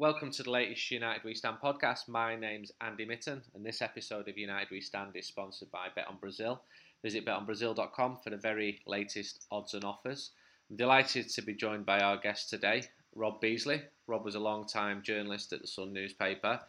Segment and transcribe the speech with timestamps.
[0.00, 2.06] Welcome to the latest United We Stand podcast.
[2.06, 6.06] My name's Andy Mitten, and this episode of United We Stand is sponsored by Bet
[6.06, 6.62] on Brazil.
[7.02, 10.30] Visit betonbrazil.com for the very latest odds and offers.
[10.70, 12.84] I'm delighted to be joined by our guest today,
[13.16, 13.82] Rob Beasley.
[14.06, 16.60] Rob was a long-time journalist at the Sun newspaper,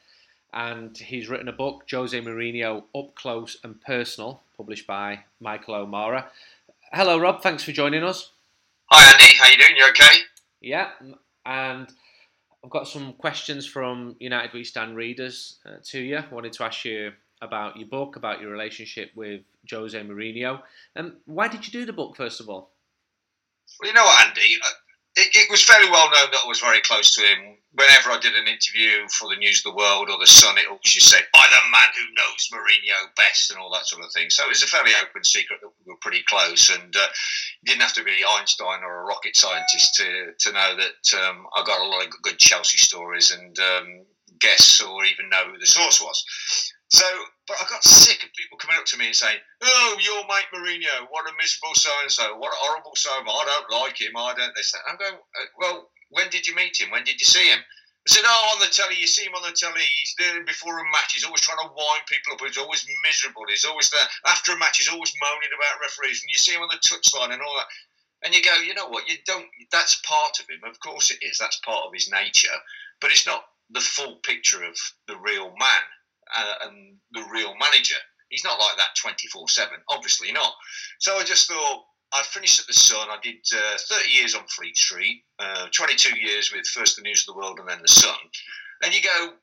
[0.52, 6.32] and he's written a book, Jose Mourinho Up Close and Personal, published by Michael O'Mara.
[6.94, 7.44] Hello, Rob.
[7.44, 8.32] Thanks for joining us.
[8.88, 9.36] Hi, Andy.
[9.38, 9.76] How are you doing?
[9.78, 10.18] You okay?
[10.62, 10.90] Yeah,
[11.46, 11.94] and
[12.64, 16.18] I've got some questions from United We Stand readers uh, to you.
[16.18, 20.62] I wanted to ask you about your book, about your relationship with Jose Mourinho.
[20.96, 22.72] Um, why did you do the book, first of all?
[23.80, 24.58] Well, you know what, Andy?
[25.20, 27.58] It, it, was very well known that I was very close to him.
[27.74, 30.68] Whenever I did an interview for the News of the World or the Sun, it
[30.68, 34.12] always just said, "By the man who knows Mourinho best" and all that sort of
[34.12, 34.30] thing.
[34.30, 37.08] So it was a fairly open secret that we were pretty close, and uh,
[37.62, 41.46] you didn't have to be Einstein or a rocket scientist to to know that um,
[41.56, 44.06] I got a lot of good Chelsea stories and um,
[44.40, 46.26] guess or even know who the source was.
[46.90, 47.06] So,
[47.48, 50.50] but I got sick of people coming up to me and saying, "Oh, your mate
[50.54, 54.18] Mourinho, what a miserable so and so, what a horrible so I don't like him.
[54.18, 56.90] I don't this." I'm going, uh, "Well, when did you meet him?
[56.90, 58.96] When did you see him?" I said, "Oh, on the telly.
[58.98, 59.86] You see him on the telly.
[59.86, 61.14] He's there before a match.
[61.14, 62.42] He's always trying to wind people up.
[62.42, 63.46] He's always miserable.
[63.48, 64.78] He's always there after a match.
[64.78, 66.24] He's always moaning about referees.
[66.24, 67.68] And you see him on the touchline and all that."
[68.24, 69.08] And you go, you know what?
[69.08, 69.46] You don't.
[69.72, 70.64] That's part of him.
[70.66, 71.38] Of course it is.
[71.38, 72.58] That's part of his nature.
[73.00, 74.76] But it's not the full picture of
[75.08, 75.84] the real man
[76.64, 77.96] and the real manager.
[78.30, 80.54] He's not like that 24 7, obviously not.
[81.00, 83.08] So I just thought, I finished at the Sun.
[83.10, 87.28] I did uh, 30 years on Fleet Street, uh, 22 years with first the News
[87.28, 88.18] of the World and then the Sun.
[88.84, 89.34] And you go,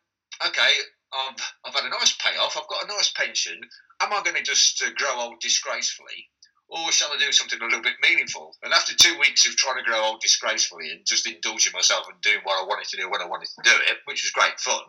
[0.47, 0.73] okay,
[1.13, 2.57] I've, I've had a nice payoff.
[2.57, 3.61] I've got a nice pension.
[4.01, 6.29] Am I going to just uh, grow old disgracefully?
[6.69, 8.57] Or shall I do something a little bit meaningful?
[8.63, 12.21] And after two weeks of trying to grow old disgracefully and just indulging myself and
[12.21, 14.59] doing what I wanted to do when I wanted to do it, which was great
[14.59, 14.83] fun,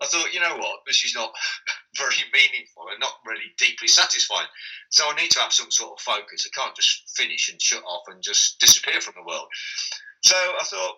[0.00, 1.32] I thought, you know what, this is not
[1.98, 4.48] very meaningful and not really deeply satisfying.
[4.90, 6.46] So I need to have some sort of focus.
[6.46, 9.48] I can't just finish and shut off and just disappear from the world.
[10.24, 10.96] So I thought,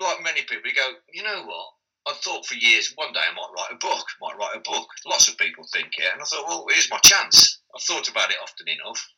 [0.00, 1.66] like many people, you go, you know what?
[2.08, 4.88] I thought for years, one day I might write a book, might write a book.
[5.06, 6.10] Lots of people think it.
[6.12, 7.60] And I thought, well, here's my chance.
[7.74, 9.08] I've thought about it often enough.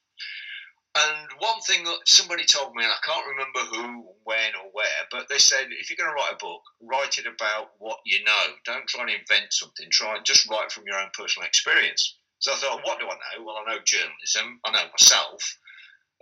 [0.96, 5.02] And one thing that somebody told me, and I can't remember who, when, or where,
[5.10, 8.22] but they said if you're going to write a book, write it about what you
[8.22, 8.44] know.
[8.64, 9.88] Don't try and invent something.
[9.90, 12.16] Try just write from your own personal experience.
[12.38, 13.44] So I thought, what do I know?
[13.44, 14.60] Well, I know journalism.
[14.64, 15.58] I know myself.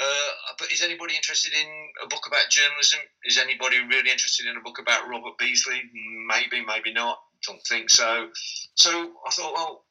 [0.01, 1.69] Uh, but is anybody interested in
[2.03, 3.01] a book about journalism?
[3.25, 5.83] Is anybody really interested in a book about Robert Beasley?
[6.27, 7.19] Maybe, maybe not.
[7.47, 8.29] Don't think so.
[8.75, 8.91] So
[9.27, 9.85] I thought, well,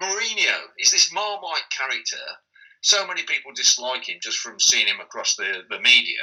[0.00, 2.16] Mourinho is this Marmite character
[2.86, 6.22] so many people dislike him just from seeing him across the, the media.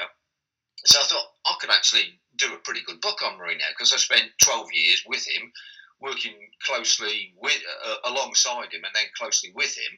[0.85, 3.97] So I thought I could actually do a pretty good book on Mourinho because I
[3.97, 5.51] spent 12 years with him,
[5.99, 6.31] working
[6.63, 9.91] closely with uh, alongside him and then closely with him.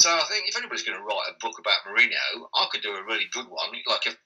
[0.00, 2.96] So I think if anybody's going to write a book about Mourinho, I could do
[2.96, 4.16] a really good one, like a,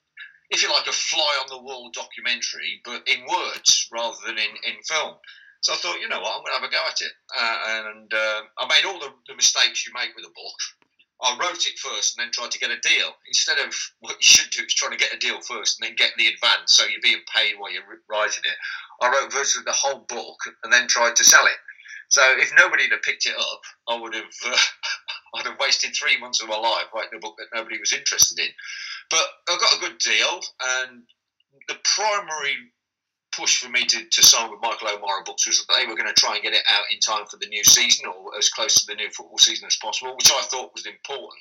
[0.50, 4.54] if you like, a fly on the wall documentary, but in words rather than in,
[4.62, 5.16] in film.
[5.62, 7.12] So I thought, you know what, I'm going to have a go at it.
[7.34, 7.58] Uh,
[7.90, 10.79] and uh, I made all the, the mistakes you make with a book.
[11.22, 13.12] I wrote it first and then tried to get a deal.
[13.26, 15.96] Instead of what you should do is trying to get a deal first and then
[15.96, 18.56] get the advance, so you're being paid while you're writing it.
[19.00, 21.58] I wrote virtually the whole book and then tried to sell it.
[22.08, 24.56] So if nobody had picked it up, I would have uh,
[25.36, 28.38] I'd have wasted three months of my life writing a book that nobody was interested
[28.38, 28.50] in.
[29.10, 30.40] But I got a good deal,
[30.80, 31.02] and
[31.68, 32.56] the primary
[33.40, 36.12] push for me to, to sign with Michael O'Mara Books was that they were going
[36.12, 38.74] to try and get it out in time for the new season or as close
[38.74, 41.40] to the new football season as possible, which I thought was important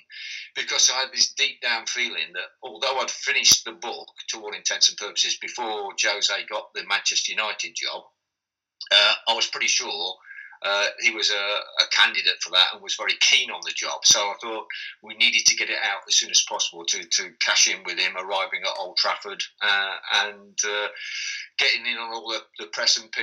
[0.56, 4.54] because I had this deep down feeling that although I'd finished the book to all
[4.54, 8.04] intents and purposes before Jose got the Manchester United job,
[8.92, 10.16] uh, I was pretty sure
[10.62, 11.34] uh, he was a,
[11.84, 14.00] a, candidate for that and was very keen on the job.
[14.04, 14.66] So I thought
[15.02, 17.98] we needed to get it out as soon as possible to, to cash in with
[17.98, 20.88] him arriving at Old Trafford uh, and uh,
[21.58, 23.22] getting in on all the, the, press and PR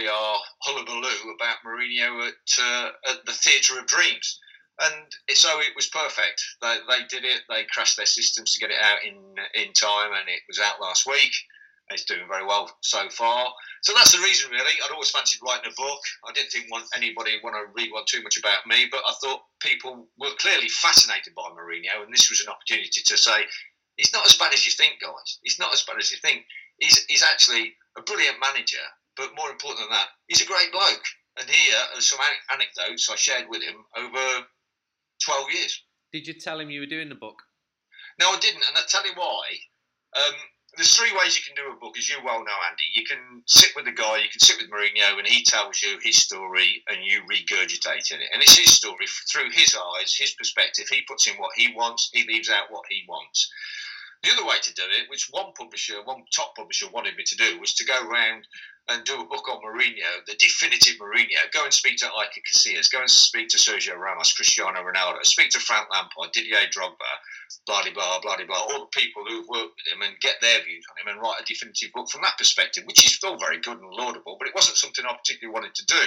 [0.61, 4.41] hullabaloo about Mourinho at, uh, at the Theatre of Dreams.
[4.81, 6.43] And so it was perfect.
[6.63, 7.43] They, they did it.
[7.49, 9.17] They crashed their systems to get it out in
[9.55, 11.33] in time, and it was out last week.
[11.91, 13.53] It's doing very well so far.
[13.83, 14.75] So that's the reason, really.
[14.85, 16.01] I'd always fancied writing a book.
[16.27, 19.15] I didn't think want anybody want to read one too much about me, but I
[19.23, 23.47] thought people were clearly fascinated by Mourinho, and this was an opportunity to say
[23.97, 25.39] he's not as bad as you think, guys.
[25.43, 26.45] He's not as bad as you think.
[26.79, 28.83] He's he's actually a brilliant manager,
[29.17, 31.05] but more important than that, he's a great bloke.
[31.39, 32.19] And here are some
[32.51, 34.47] anecdotes I shared with him over
[35.25, 35.83] 12 years.
[36.13, 37.37] Did you tell him you were doing the book?
[38.19, 39.45] No, I didn't, and I'll tell you why.
[40.17, 40.35] Um,
[40.77, 42.85] there's three ways you can do a book, as you well know, Andy.
[42.95, 45.99] You can sit with the guy, you can sit with Mourinho, and he tells you
[46.03, 48.29] his story, and you regurgitate in it.
[48.33, 50.87] And it's his story through his eyes, his perspective.
[50.89, 53.51] He puts in what he wants, he leaves out what he wants.
[54.23, 57.37] The other way to do it, which one publisher, one top publisher wanted me to
[57.37, 58.47] do, was to go around
[58.89, 61.51] and do a book on Mourinho, the definitive Mourinho.
[61.53, 65.51] Go and speak to Iker Casillas, go and speak to Sergio Ramos, Cristiano Ronaldo, speak
[65.51, 67.13] to Frank Lampard, Didier Drogba,
[67.67, 70.63] blah, blah, blah, blah, blah, all the people who've worked with him and get their
[70.63, 73.61] views on him and write a definitive book from that perspective, which is still very
[73.61, 76.03] good and laudable, but it wasn't something I particularly wanted to do.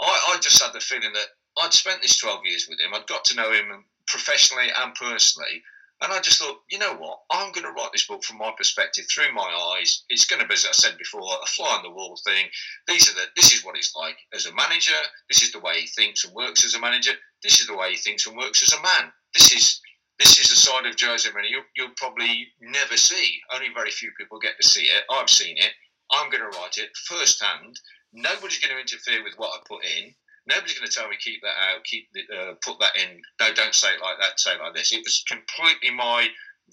[0.00, 1.28] I, I just had the feeling that
[1.62, 5.62] I'd spent this 12 years with him, I'd got to know him professionally and personally,
[6.02, 7.20] and I just thought, you know what?
[7.30, 10.04] I'm going to write this book from my perspective, through my eyes.
[10.08, 12.46] It's going to be, as I said before, a fly on the wall thing.
[12.88, 13.26] These are the.
[13.36, 14.96] This is what it's like as a manager.
[15.28, 17.12] This is the way he thinks and works as a manager.
[17.42, 19.12] This is the way he thinks and works as a man.
[19.34, 19.80] This is
[20.20, 23.40] this is the side of Jose Mourinho you'll, you'll probably never see.
[23.54, 25.02] Only very few people get to see it.
[25.10, 25.72] I've seen it.
[26.12, 27.80] I'm going to write it firsthand.
[28.12, 30.14] Nobody's going to interfere with what I put in.
[30.46, 33.22] Nobody's going to tell me keep that out, keep the, uh, put that in.
[33.40, 34.38] No, don't say it like that.
[34.38, 34.92] Say it like this.
[34.92, 36.28] It was completely my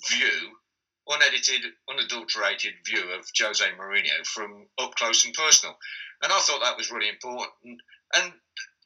[0.09, 0.57] view,
[1.07, 5.77] unedited, unadulterated view of Jose Mourinho from up close and personal.
[6.23, 7.79] And I thought that was really important.
[8.15, 8.33] And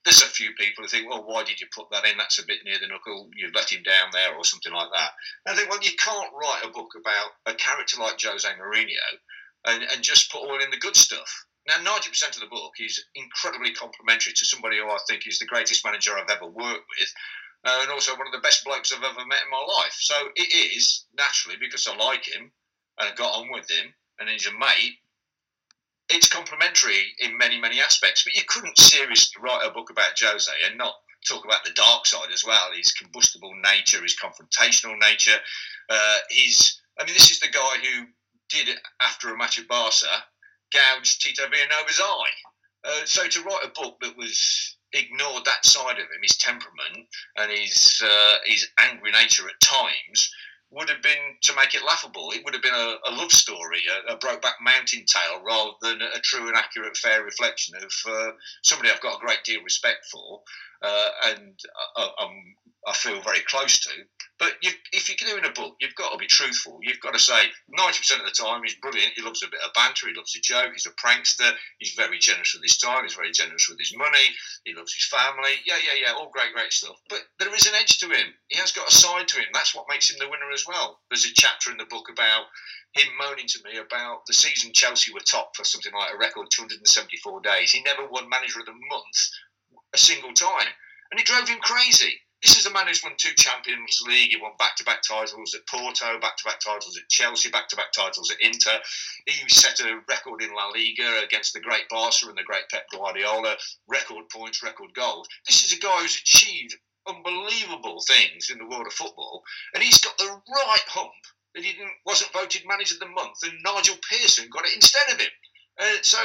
[0.04, 2.18] there's a few people who think, well, why did you put that in?
[2.18, 3.30] That's a bit near the knuckle.
[3.36, 5.12] You let him down there, or something like that.
[5.46, 9.10] And I think, well, you can't write a book about a character like Jose Mourinho
[9.66, 11.46] and, and just put all in the good stuff.
[11.68, 15.46] Now, 90% of the book is incredibly complimentary to somebody who I think is the
[15.46, 17.14] greatest manager I've ever worked with,
[17.64, 19.96] uh, and also one of the best blokes I've ever met in my life.
[20.00, 22.52] So it is, naturally, because I like him
[22.98, 24.98] and I got on with him and he's a mate,
[26.12, 28.24] it's complementary in many, many aspects.
[28.24, 30.94] But you couldn't seriously write a book about Jose and not
[31.28, 35.38] talk about the dark side as well his combustible nature, his confrontational nature.
[35.90, 38.06] Uh, his, I mean, this is the guy who
[38.50, 38.70] did
[39.02, 40.06] after a match at Barca
[40.72, 42.36] gouged Tito Vilanova's eye.
[42.84, 47.08] Uh, so to write a book that was ignored that side of him, his temperament
[47.38, 50.34] and his uh, his angry nature at times,
[50.72, 52.32] would have been to make it laughable.
[52.32, 56.02] It would have been a, a love story, a, a Brokeback Mountain tale, rather than
[56.02, 58.32] a true and accurate, fair reflection of uh,
[58.64, 60.42] somebody I've got a great deal of respect for,
[60.82, 61.60] uh, and
[61.98, 62.10] I,
[62.88, 63.90] I, feel very close to.
[64.42, 66.80] But you, if you're doing a book, you've got to be truthful.
[66.82, 69.14] You've got to say 90% of the time he's brilliant.
[69.16, 70.10] He loves a bit of banter.
[70.10, 70.74] He loves a joke.
[70.74, 71.54] He's a prankster.
[71.78, 73.04] He's very generous with his time.
[73.04, 74.34] He's very generous with his money.
[74.66, 75.62] He loves his family.
[75.64, 76.14] Yeah, yeah, yeah.
[76.18, 76.98] All great, great stuff.
[77.08, 78.34] But there is an edge to him.
[78.48, 79.54] He has got a side to him.
[79.54, 80.98] That's what makes him the winner as well.
[81.12, 82.50] There's a chapter in the book about
[82.94, 86.48] him moaning to me about the season Chelsea were top for something like a record
[86.50, 87.70] 274 days.
[87.70, 89.22] He never won Manager of the Month
[89.94, 90.74] a single time.
[91.12, 92.22] And it drove him crazy.
[92.42, 94.32] This is a man who's won two Champions League.
[94.32, 98.80] He won back-to-back titles at Porto, back-to-back titles at Chelsea, back-to-back titles at Inter.
[99.28, 102.86] He set a record in La Liga against the great Barca and the great Pep
[102.92, 103.56] Guardiola.
[103.88, 105.28] Record points, record goals.
[105.48, 106.78] This is a guy who's achieved
[107.08, 109.44] unbelievable things in the world of football,
[109.74, 111.12] and he's got the right hump
[111.54, 115.20] that he wasn't voted manager of the month, and Nigel Pearson got it instead of
[115.20, 115.32] him.
[115.80, 116.18] Uh, so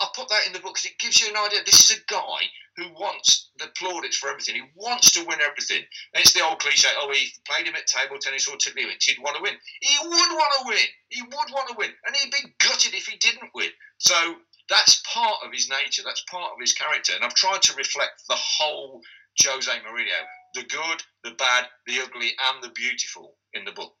[0.00, 1.60] I put that in the book because it gives you an idea.
[1.64, 4.54] This is a guy who wants the plaudits for everything.
[4.54, 5.82] He wants to win everything.
[6.14, 9.22] And it's the old cliche, oh, he played him at table tennis or Tiddlywinks, he'd
[9.22, 9.54] want to win.
[9.80, 10.86] He would want to win.
[11.08, 11.90] He would want to win.
[12.06, 13.70] And he'd be gutted if he didn't win.
[13.98, 14.36] So
[14.68, 16.02] that's part of his nature.
[16.04, 17.12] That's part of his character.
[17.14, 19.02] And I've tried to reflect the whole
[19.44, 20.22] Jose Mourinho,
[20.54, 23.92] the good, the bad, the ugly, and the beautiful in the book.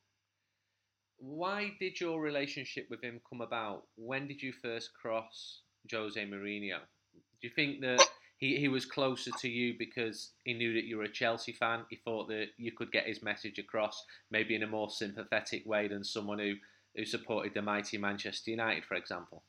[1.18, 3.82] Why did your relationship with him come about?
[3.96, 6.78] When did you first cross Jose Mourinho?
[7.14, 8.02] Do you think that
[8.42, 11.82] he, he was closer to you because he knew that you were a Chelsea fan.
[11.88, 15.86] He thought that you could get his message across maybe in a more sympathetic way
[15.86, 16.54] than someone who,
[16.96, 19.44] who supported the mighty Manchester United, for example.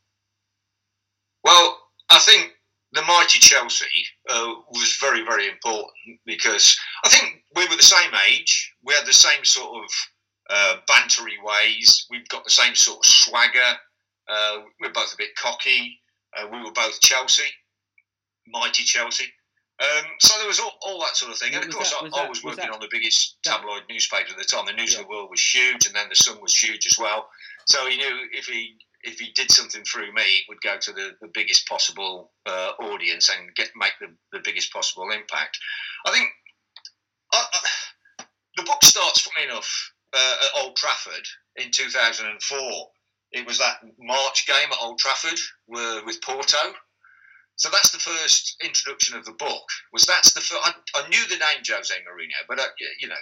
[1.44, 1.76] Well,
[2.12, 2.52] I think
[2.92, 8.12] the mighty Chelsea uh, was very, very important because I think we were the same
[8.30, 8.76] age.
[8.86, 9.90] We had the same sort of
[10.52, 12.06] uh, bantery ways.
[12.12, 13.72] We've got the same sort of swagger.
[14.28, 16.00] Uh, we're both a bit cocky.
[16.38, 17.50] Uh, we were both Chelsea
[18.48, 19.26] mighty Chelsea.
[19.80, 21.56] Um, so there was all, all, that sort of thing.
[21.56, 24.32] and of course, that, was I, I, was working was on the biggest tabloid newspaper
[24.32, 24.66] at the time.
[24.66, 25.00] The News yeah.
[25.00, 27.28] of the World was huge, and then the Sun was huge as well.
[27.66, 30.94] So he knew if he if he did something through me, it would go to
[30.94, 35.58] the, the biggest possible uh, audience and get make the, the biggest possible impact.
[36.06, 36.30] I think
[37.34, 42.60] I, I, the book starts, funny enough, uh, at Old Trafford in 2004.
[43.32, 46.74] It was that March game at Old Trafford with Porto
[47.56, 49.64] so that's the first introduction of the book.
[49.92, 53.08] Was that's the first, I, I knew the name Jose Mourinho, but I, uh, you
[53.08, 53.16] know,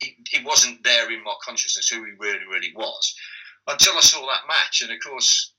[0.00, 3.14] it, wasn't there in my consciousness who he really, really was.
[3.66, 4.82] until I saw that match.
[4.82, 5.52] And of course,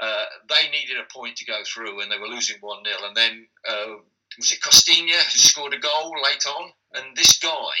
[0.00, 3.16] uh, they needed a point to go through, and they were losing one 0 And
[3.16, 3.96] then uh,
[4.38, 6.70] was it Costinha who scored a goal late on?
[6.94, 7.74] And this guy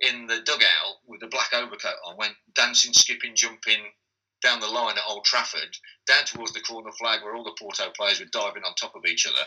[0.00, 3.82] in the dugout with the black overcoat on went dancing, skipping, jumping
[4.42, 7.90] down the line at Old Trafford, down towards the corner flag where all the Porto
[7.96, 9.46] players were diving on top of each other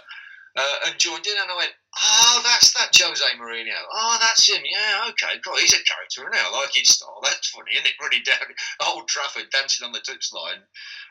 [0.55, 3.75] uh, and joined in, and I went, "Oh, that's that Jose Mourinho.
[3.91, 4.63] Oh, that's him.
[4.63, 5.57] Yeah, okay, cool.
[5.57, 7.19] He's a character, and I like his style.
[7.23, 7.99] That's funny, isn't it?
[8.01, 8.55] Running down
[8.87, 10.63] Old Trafford, dancing on the touchline,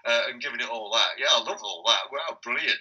[0.07, 1.19] uh, and giving it all that.
[1.19, 2.11] Yeah, I love all that.
[2.11, 2.79] Wow, brilliant.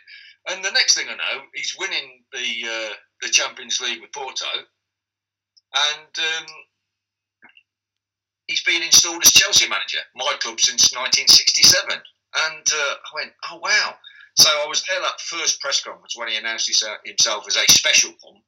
[0.50, 4.48] And the next thing I know, he's winning the uh, the Champions League with Porto,
[4.56, 6.46] and um,
[8.48, 11.92] he's been installed as Chelsea manager, my club since 1967.
[11.92, 13.96] And uh, I went, oh wow.
[14.36, 16.68] So I was there that first press conference when he announced
[17.06, 18.42] himself as a special one.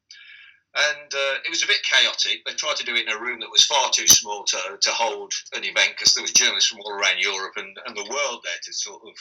[0.76, 2.44] And uh, it was a bit chaotic.
[2.46, 4.92] They tried to do it in a room that was far too small to, to
[4.92, 8.42] hold an event because there was journalists from all around Europe and, and the world
[8.44, 9.14] there to sort of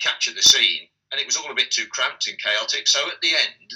[0.00, 0.88] capture the scene.
[1.12, 2.88] And it was all a bit too cramped and chaotic.
[2.88, 3.70] So at the end,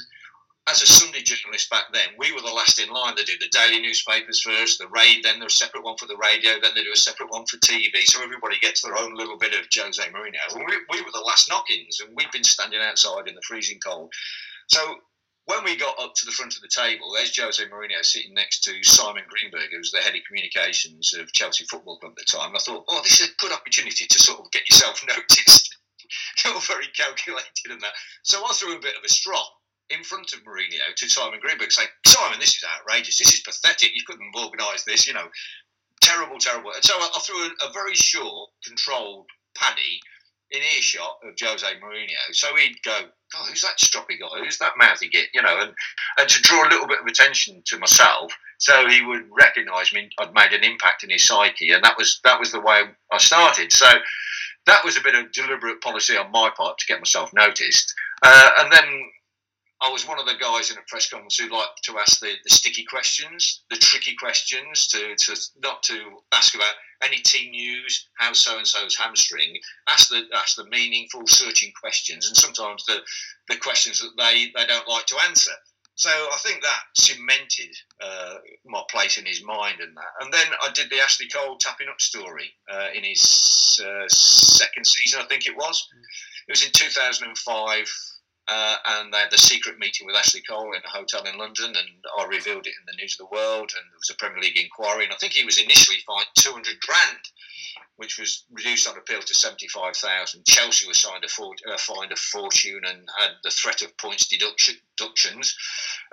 [0.68, 3.14] as a Sunday journalist back then, we were the last in line.
[3.16, 6.16] They do the daily newspapers first, the raid, then there's a separate one for the
[6.16, 8.04] radio, then they do a separate one for TV.
[8.04, 10.54] So everybody gets their own little bit of Jose Mourinho.
[10.54, 13.80] And we, we were the last knock-ins, and we've been standing outside in the freezing
[13.80, 14.12] cold.
[14.68, 14.96] So
[15.46, 18.60] when we got up to the front of the table, there's Jose Mourinho sitting next
[18.64, 22.38] to Simon Greenberg, who was the head of communications of Chelsea Football Club at the
[22.38, 22.48] time.
[22.48, 25.76] And I thought, oh, this is a good opportunity to sort of get yourself noticed.
[26.44, 27.92] You're very calculated in that.
[28.22, 29.44] So I threw a bit of a straw
[29.90, 33.18] in front of Mourinho to Simon Greenberg saying, Simon, this is outrageous.
[33.18, 33.90] This is pathetic.
[33.94, 35.28] You couldn't have organised this, you know.
[36.00, 36.72] Terrible, terrible.
[36.72, 39.26] And so I, I threw a, a, very short, controlled
[39.56, 40.00] paddy
[40.50, 42.32] in earshot of Jose Mourinho.
[42.32, 42.96] So he'd go,
[43.32, 44.44] God, who's that stroppy guy?
[44.44, 45.28] Who's that mouthy git?
[45.34, 45.72] You know, and,
[46.18, 50.08] and to draw a little bit of attention to myself so he would recognise me.
[50.18, 51.72] I'd made an impact in his psyche.
[51.72, 53.72] And that was, that was the way I started.
[53.72, 53.86] So
[54.66, 57.94] that was a bit of deliberate policy on my part to get myself noticed.
[58.22, 58.84] Uh, and then
[59.80, 62.32] I was one of the guys in a press conference who liked to ask the,
[62.42, 68.08] the sticky questions, the tricky questions, to, to not to ask about any team news,
[68.18, 69.56] how so and so's hamstring,
[69.88, 72.98] ask the ask the meaningful, searching questions, and sometimes the,
[73.48, 75.52] the questions that they, they don't like to answer.
[75.94, 80.12] So I think that cemented uh, my place in his mind and that.
[80.20, 84.86] And then I did the Ashley Cole tapping up story uh, in his uh, second
[84.86, 85.88] season, I think it was.
[86.46, 87.92] It was in 2005
[88.48, 91.66] uh, and they had the secret meeting with Ashley Cole in a hotel in London,
[91.66, 94.40] and I revealed it in the News of the World, and there was a Premier
[94.40, 97.18] League inquiry, and I think he was initially fined 200 grand,
[97.96, 100.46] which was reduced on appeal to 75,000.
[100.46, 104.26] Chelsea was signed a for, uh, fined a fortune and had the threat of points
[104.26, 105.54] deduction, deductions.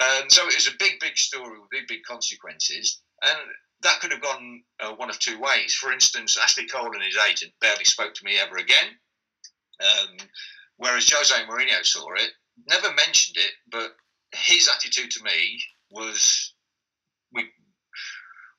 [0.01, 3.39] Um, so it was a big, big story with big, big consequences, and
[3.81, 5.73] that could have gone uh, one of two ways.
[5.73, 8.99] For instance, Ashley Cole and his agent barely spoke to me ever again.
[9.79, 10.17] Um,
[10.77, 12.31] Whereas Jose Mourinho saw it,
[12.67, 13.95] never mentioned it, but
[14.31, 16.53] his attitude to me was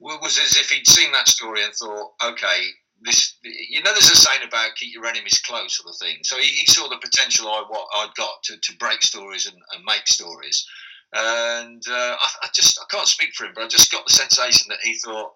[0.00, 2.66] we was as if he'd seen that story and thought, okay,
[3.02, 6.18] this you know, there's a saying about keep your enemies close, sort of thing.
[6.22, 9.56] So he, he saw the potential I what I'd got to, to break stories and,
[9.74, 10.66] and make stories,
[11.12, 14.12] and uh, I, I, just I can't speak for him, but I just got the
[14.12, 15.32] sensation that he thought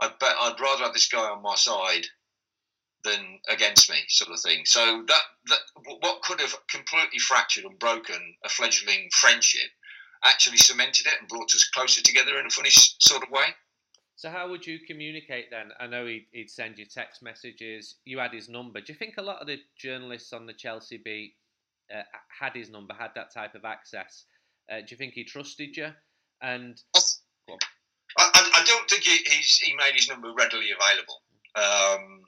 [0.00, 2.06] I'd bet I'd rather have this guy on my side
[3.04, 4.62] than against me, sort of thing.
[4.64, 5.58] So that, that
[6.00, 9.70] what could have completely fractured and broken a fledgling friendship
[10.24, 13.46] actually cemented it and brought us closer together in a funny sort of way.
[14.16, 15.70] So how would you communicate then?
[15.80, 17.96] I know he'd, he'd, send you text messages.
[18.04, 18.80] You had his number.
[18.80, 21.34] Do you think a lot of the journalists on the Chelsea beat
[21.92, 22.02] uh,
[22.40, 24.24] had his number, had that type of access?
[24.70, 25.88] Uh, do you think he trusted you?
[26.40, 27.00] And I,
[28.18, 31.22] I, I don't think he, he made his number readily available.
[31.56, 32.22] Um,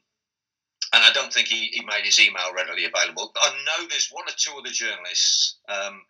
[0.95, 3.33] and I don't think he, he made his email readily available.
[3.37, 6.01] I know there's one or two other journalists um,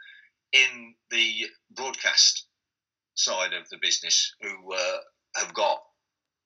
[0.53, 2.47] in the broadcast
[3.15, 4.99] side of the business who uh,
[5.37, 5.79] have got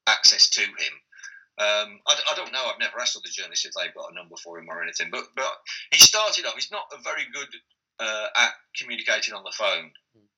[0.07, 0.95] access to him.
[1.59, 2.65] Um, I, I, don't know.
[2.65, 5.09] I've never asked other journalists if they've got a number for him or anything.
[5.11, 5.53] But but
[5.91, 6.55] he started off.
[6.55, 7.49] He's not a very good
[7.99, 9.91] uh, at communicating on the phone.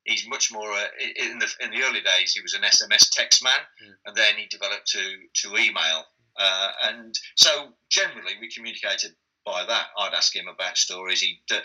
[0.04, 2.33] He's much more uh, in the in the early days.
[2.33, 3.92] He was an SMS text man, mm.
[4.07, 5.02] and then he developed to
[5.42, 6.07] to email.
[6.41, 9.13] Uh, and so generally we communicated
[9.45, 9.87] by that.
[9.99, 11.21] I'd ask him about stories.
[11.21, 11.61] He'd, uh,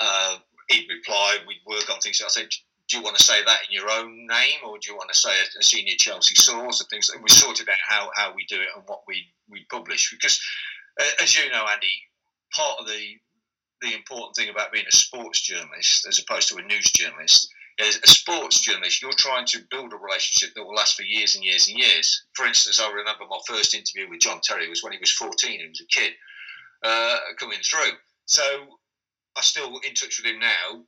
[0.00, 0.36] uh,
[0.68, 1.38] he'd reply.
[1.46, 2.22] We'd work on things.
[2.24, 2.48] I said,
[2.88, 5.18] do you want to say that in your own name or do you want to
[5.18, 7.08] say a, a senior Chelsea source and things?
[7.08, 10.10] And we sorted out how, how we do it and what we, we publish.
[10.10, 10.40] Because
[11.00, 11.88] uh, as you know, Andy,
[12.54, 13.16] part of the
[13.82, 17.48] the important thing about being a sports journalist as opposed to a news journalist
[17.80, 21.34] As a sports journalist, you're trying to build a relationship that will last for years
[21.34, 22.24] and years and years.
[22.34, 25.50] For instance, I remember my first interview with John Terry was when he was 14.
[25.50, 26.12] He was a kid
[26.82, 27.96] uh, coming through.
[28.26, 28.42] So
[29.36, 30.84] I'm still in touch with him now.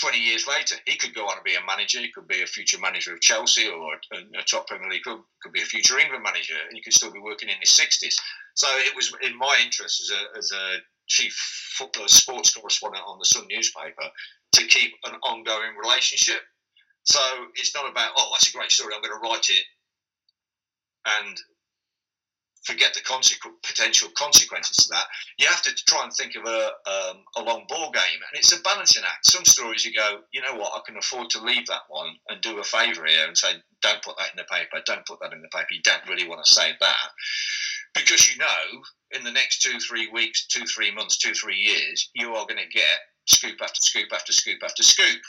[0.00, 2.00] 20 years later, he could go on and be a manager.
[2.00, 5.20] He could be a future manager of Chelsea or a, a top Premier League club.
[5.40, 8.16] Could be a future England manager, and he could still be working in his 60s.
[8.54, 11.34] So it was in my interest as a, as a chief
[11.76, 14.08] football sports correspondent on the Sun newspaper
[14.52, 16.40] to keep an ongoing relationship.
[17.04, 17.20] So
[17.56, 19.64] it's not about oh that's a great story I'm going to write it
[21.06, 21.38] and
[22.64, 25.04] forget the consequ- potential consequences to that.
[25.38, 28.52] You have to try and think of a, um, a long ball game, and it's
[28.52, 29.26] a balancing act.
[29.26, 32.40] Some stories you go, you know what, I can afford to leave that one and
[32.40, 35.32] do a favour here and say, don't put that in the paper, don't put that
[35.32, 35.68] in the paper.
[35.72, 37.10] You don't really want to say that
[37.94, 38.82] because you know
[39.14, 42.62] in the next two, three weeks, two, three months, two, three years, you are going
[42.62, 45.20] to get scoop after scoop after scoop after scoop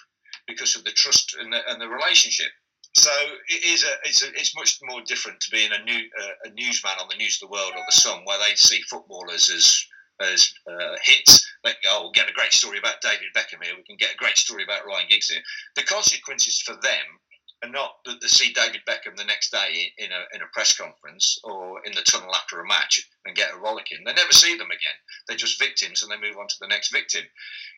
[0.48, 2.52] because of the trust and the, and the relationship.
[2.96, 3.12] So
[3.50, 6.50] it is a it's a, it's much more different to being a new uh, a
[6.54, 9.86] newsman on the News of the World or the Sun, where they see footballers as
[10.22, 11.46] as uh, hits.
[11.66, 13.76] Like, oh, we'll get a great story about David Beckham here.
[13.76, 15.42] We can get a great story about Ryan Giggs here.
[15.76, 17.06] The consequences for them
[17.66, 20.78] are not that they see David Beckham the next day in a in a press
[20.78, 24.04] conference or in the tunnel after a match and get a rollicking.
[24.06, 25.00] They never see them again.
[25.28, 27.24] They're just victims and they move on to the next victim.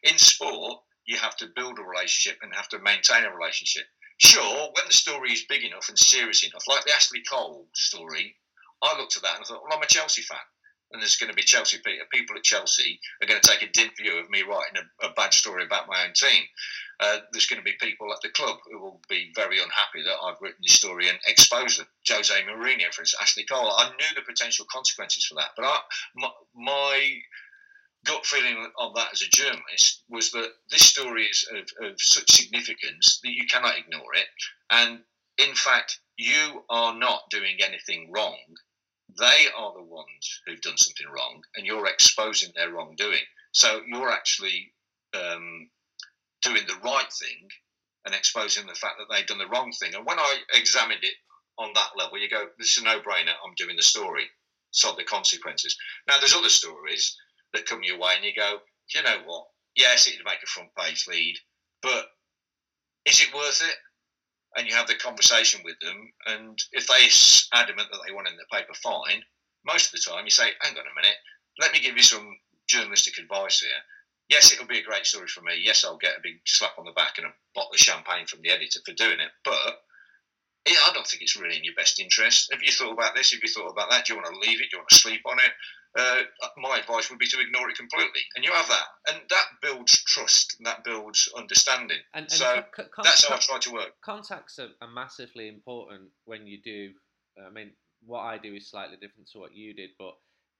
[0.03, 3.85] In sport, you have to build a relationship and have to maintain a relationship.
[4.17, 8.35] Sure, when the story is big enough and serious enough, like the Ashley Cole story,
[8.81, 10.37] I looked at that and I thought, well, I'm a Chelsea fan.
[10.91, 11.79] And there's going to be Chelsea
[12.11, 15.13] people at Chelsea are going to take a dim view of me writing a, a
[15.13, 16.43] bad story about my own team.
[16.99, 20.17] Uh, there's going to be people at the club who will be very unhappy that
[20.23, 21.87] I've written this story and exposed them.
[22.09, 23.71] Jose Mourinho, for instance, Ashley Cole.
[23.71, 25.79] I knew the potential consequences for that, but I,
[26.15, 27.17] my, my
[28.05, 32.31] gut feeling of that as a journalist was that this story is of, of such
[32.31, 34.25] significance that you cannot ignore it.
[34.71, 34.99] And
[35.37, 38.37] in fact, you are not doing anything wrong.
[39.19, 43.25] They are the ones who've done something wrong, and you're exposing their wrongdoing.
[43.51, 44.73] So you're actually
[45.13, 45.69] um,
[46.41, 47.49] doing the right thing
[48.05, 49.95] and exposing the fact that they've done the wrong thing.
[49.95, 51.15] And when I examined it
[51.57, 53.35] on that level, you go, "This is a no-brainer.
[53.43, 54.29] I'm doing the story.
[54.71, 57.17] So the consequences." Now, there's other stories
[57.53, 58.61] that come your way, and you go,
[58.93, 59.47] you know what?
[59.75, 61.37] Yes, it'd make a front page lead,
[61.81, 62.09] but
[63.05, 63.77] is it worth it?
[64.55, 68.31] And you have the conversation with them, and if they're adamant that they want it
[68.31, 69.23] in the paper, fine.
[69.65, 71.17] Most of the time, you say, hang on a minute,
[71.59, 73.83] let me give you some journalistic advice here.
[74.29, 75.53] Yes, it'll be a great story for me.
[75.61, 78.41] Yes, I'll get a big slap on the back and a bottle of champagne from
[78.41, 79.31] the editor for doing it.
[79.45, 79.79] But
[80.67, 82.49] yeah, I don't think it's really in your best interest.
[82.51, 83.31] Have you thought about this?
[83.31, 84.05] Have you thought about that?
[84.05, 84.67] Do you want to leave it?
[84.69, 85.51] Do you want to sleep on it?
[85.97, 86.23] Uh,
[86.57, 88.21] my advice would be to ignore it completely.
[88.35, 88.87] And you have that.
[89.09, 91.97] And that builds trust and that builds understanding.
[92.13, 93.91] And, and so con- that's how I try to work.
[94.03, 96.91] Contacts are, are, massively important when you do.
[97.43, 97.71] I mean,
[98.05, 100.13] what I do is slightly different to what you did, but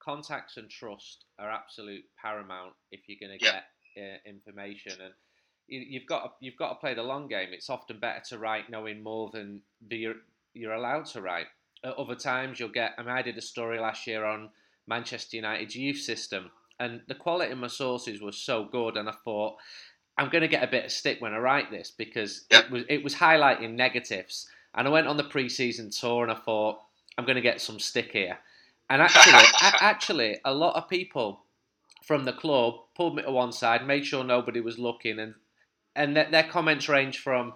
[0.08, 3.66] contacts and trust are absolute paramount if you're going to get
[3.98, 4.94] uh, information.
[4.94, 5.14] And
[5.68, 7.50] you've got to, you've got to play the long game.
[7.52, 10.16] It's often better to write knowing more than you're
[10.54, 11.48] you're allowed to write.
[11.84, 12.94] At other times, you'll get.
[12.98, 14.50] I mean, I did a story last year on
[14.88, 19.14] Manchester United's youth system, and the quality of my sources was so good, and I
[19.24, 19.58] thought.
[20.20, 22.66] I'm going to get a bit of stick when I write this because yep.
[22.66, 26.36] it was it was highlighting negatives, and I went on the pre-season tour and I
[26.36, 26.80] thought
[27.20, 28.40] I'm going to get some stick here,
[28.90, 31.42] and actually, actually, a lot of people
[32.04, 35.36] from the club pulled me to one side, made sure nobody was looking, and
[35.96, 37.54] and their, their comments range from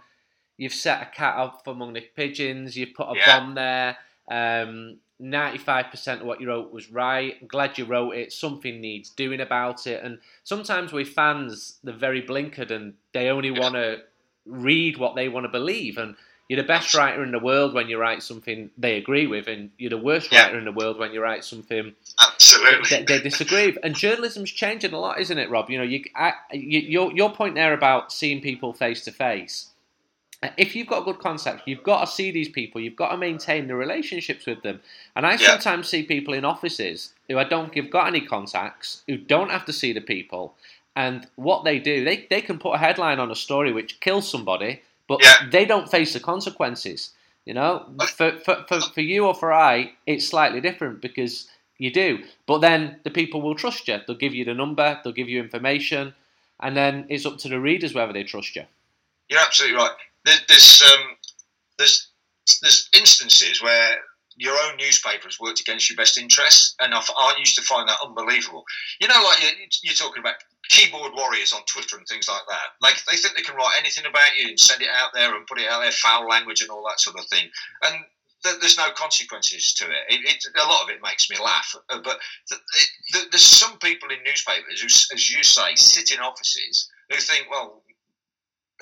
[0.57, 3.39] you've set a cat up among the pigeons, you've put a yeah.
[3.39, 3.97] bomb there.
[4.29, 7.35] Um, 95% of what you wrote was right.
[7.39, 8.31] I'm glad you wrote it.
[8.31, 10.03] Something needs doing about it.
[10.03, 13.99] And sometimes with fans, they're very blinkered and they only want to
[14.45, 15.97] read what they want to believe.
[15.97, 16.15] And
[16.51, 19.69] you're the best writer in the world when you write something they agree with, and
[19.77, 20.43] you're the worst yeah.
[20.43, 23.77] writer in the world when you write something absolutely they, they disagree with.
[23.83, 25.69] And journalism's changing a lot, isn't it, Rob?
[25.69, 29.69] You know, you, I, you your your point there about seeing people face to face.
[30.57, 32.81] If you've got good contacts, you've got to see these people.
[32.81, 34.81] You've got to maintain the relationships with them.
[35.15, 35.51] And I yeah.
[35.51, 39.63] sometimes see people in offices who I don't give got any contacts, who don't have
[39.67, 40.55] to see the people,
[40.97, 44.29] and what they do, they, they can put a headline on a story which kills
[44.29, 45.49] somebody, but yeah.
[45.51, 47.11] they don't face the consequences.
[47.43, 51.91] You know, for, for, for, for you or for I, it's slightly different because you
[51.91, 52.19] do.
[52.45, 53.97] But then the people will trust you.
[54.07, 56.13] They'll give you the number, they'll give you information,
[56.61, 58.63] and then it's up to the readers whether they trust you.
[59.27, 59.91] You're absolutely right.
[60.23, 61.17] There's um,
[61.77, 62.07] there's
[62.61, 63.97] there's instances where
[64.37, 67.87] your own newspaper has worked against your best interests, and I, I used to find
[67.89, 68.63] that unbelievable.
[68.99, 70.35] You know, like you're, you're talking about
[70.69, 72.79] keyboard warriors on Twitter and things like that.
[72.81, 75.47] Like they think they can write anything about you and send it out there and
[75.47, 77.49] put it out there, foul language and all that sort of thing.
[77.83, 77.95] And
[78.43, 80.03] th- there's no consequences to it.
[80.09, 80.45] It, it.
[80.55, 81.75] A lot of it makes me laugh.
[81.89, 82.61] Uh, but th-
[83.13, 87.47] it, there's some people in newspapers who, as you say, sit in offices who think,
[87.49, 87.83] well,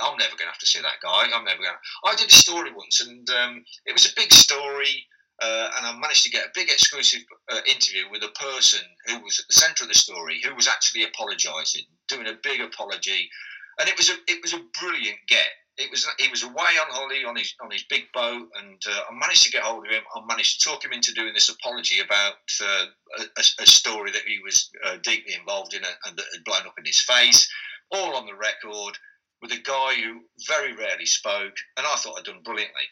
[0.01, 1.27] I'm never going to have to see that guy.
[1.33, 1.73] I'm never going.
[1.73, 2.09] to...
[2.09, 5.05] I did a story once, and um, it was a big story.
[5.41, 7.21] Uh, and I managed to get a big exclusive
[7.51, 10.67] uh, interview with a person who was at the centre of the story, who was
[10.67, 13.29] actually apologising, doing a big apology,
[13.79, 15.47] and it was a it was a brilliant get.
[15.77, 18.99] It was he was away on holiday on his on his big boat, and uh,
[19.09, 20.03] I managed to get hold of him.
[20.13, 22.85] I managed to talk him into doing this apology about uh,
[23.37, 26.77] a, a, story that he was uh, deeply involved in and that had blown up
[26.77, 27.49] in his face,
[27.91, 28.97] all on the record
[29.41, 32.83] with a guy who very rarely spoke, and I thought I'd done brilliantly.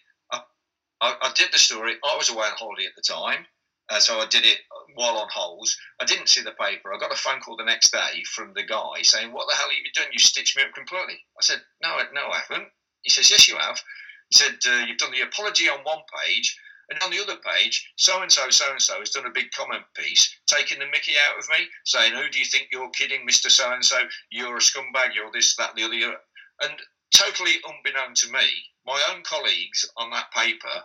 [1.01, 1.95] I, I, did the story.
[2.03, 3.45] I was away on holiday at the time,
[3.89, 4.59] uh, so I did it
[4.95, 5.77] while on holes.
[5.99, 6.93] I didn't see the paper.
[6.93, 9.69] I got a phone call the next day from the guy saying, "What the hell
[9.69, 10.11] have you done?
[10.11, 12.69] You stitched me up completely." I said, "No, no, I haven't."
[13.03, 13.81] He says, "Yes, you have."
[14.29, 16.57] He said, uh, "You've done the apology on one page."
[16.89, 19.51] And on the other page, so and so, so and so has done a big
[19.51, 23.27] comment piece, taking the mickey out of me, saying, Who do you think you're kidding,
[23.27, 23.51] Mr.
[23.51, 24.07] So and so?
[24.31, 26.17] You're a scumbag, you're this, that, the other.
[26.61, 26.81] And
[27.13, 28.47] totally unbeknown to me,
[28.87, 30.83] my own colleagues on that paper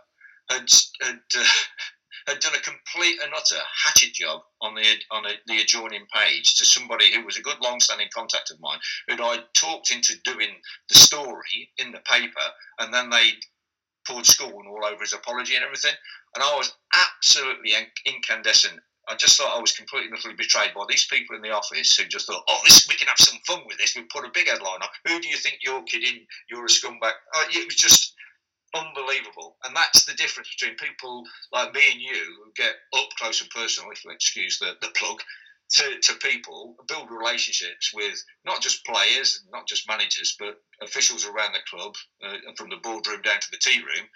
[0.50, 0.68] had
[1.00, 1.44] had, uh,
[2.26, 6.54] had done a complete and utter hatchet job on the on a, the adjoining page
[6.56, 10.50] to somebody who was a good long-standing contact of mine, who I talked into doing
[10.88, 12.46] the story in the paper,
[12.80, 13.30] and then they
[14.06, 15.94] poured scorn all over his apology and everything,
[16.34, 17.72] and I was absolutely
[18.04, 21.50] incandescent I just thought I was completely and utterly betrayed by these people in the
[21.50, 23.96] office who just thought, oh, this we can have some fun with this.
[23.96, 24.88] We put a big headline on.
[25.06, 26.24] Who do you think you're kidding?
[26.50, 27.12] You're a scumbag.
[27.34, 28.14] Uh, it was just
[28.74, 29.56] unbelievable.
[29.64, 33.50] And that's the difference between people like me and you who get up close and
[33.50, 35.20] personal, if you'll excuse the, the plug,
[35.70, 41.54] to, to people, build relationships with not just players, not just managers, but officials around
[41.54, 44.06] the club, uh, from the boardroom down to the tea room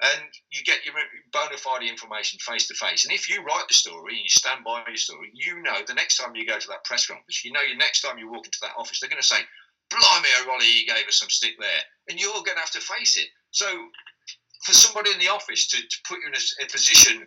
[0.00, 0.94] and you get your
[1.32, 3.04] bona fide information face to face.
[3.04, 5.94] And if you write the story and you stand by your story, you know the
[5.94, 8.46] next time you go to that press conference, you know the next time you walk
[8.46, 9.40] into that office, they're going to say,
[9.90, 13.16] "Blimey, O'Reilly, he gave us some stick there," and you're going to have to face
[13.16, 13.26] it.
[13.50, 13.66] So,
[14.64, 17.26] for somebody in the office to, to put you in a, a position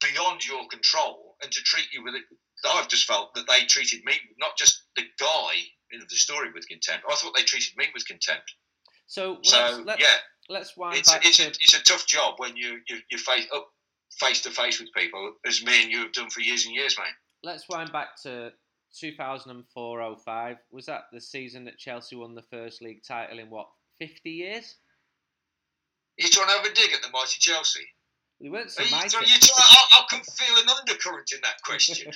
[0.00, 2.24] beyond your control and to treat you with it,
[2.64, 5.52] I've just felt that they treated me, not just the guy
[5.92, 7.04] in the story, with contempt.
[7.10, 8.54] I thought they treated me with contempt.
[9.06, 10.16] So, so let's, let's, yeah
[10.48, 11.44] let's wind it's back a, it's, to...
[11.44, 13.68] a, it's a tough job when you you, you face up
[14.18, 16.96] face to face with people, as me and you have done for years and years,
[16.98, 17.06] mate.
[17.42, 18.52] Let's wind back to
[19.02, 20.56] 2004-05.
[20.70, 24.76] Was that the season that Chelsea won the first league title in what 50 years?
[26.16, 27.86] You trying to have a dig at the mighty Chelsea?
[28.40, 29.18] They weren't so you, mighty.
[29.18, 32.08] You try, I, I can feel an undercurrent in that question.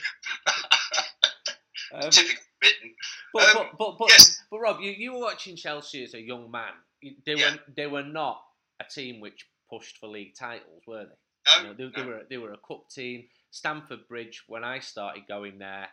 [1.94, 2.94] um, Typical Mitten.
[3.32, 4.42] But, um, but, but, but, yes.
[4.50, 7.52] but Rob, you, you were watching Chelsea as a young man they yeah.
[7.52, 8.40] were they were not
[8.80, 11.62] a team which pushed for league titles, were they?
[11.62, 11.90] No, you know, they, no.
[11.96, 13.24] they, were they were a cup team.
[13.50, 14.44] Stamford Bridge.
[14.46, 15.88] When I started going there,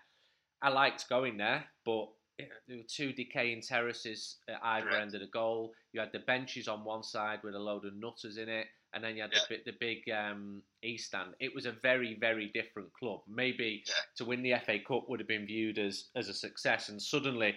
[0.62, 5.28] I liked going there, but there were two decaying terraces at either end of the
[5.28, 5.74] goal.
[5.92, 9.04] You had the benches on one side with a load of nutters in it, and
[9.04, 9.58] then you had yeah.
[9.66, 11.32] the, the big um, East Stand.
[11.40, 13.22] It was a very, very different club.
[13.28, 13.94] Maybe yeah.
[14.18, 17.56] to win the FA Cup would have been viewed as, as a success, and suddenly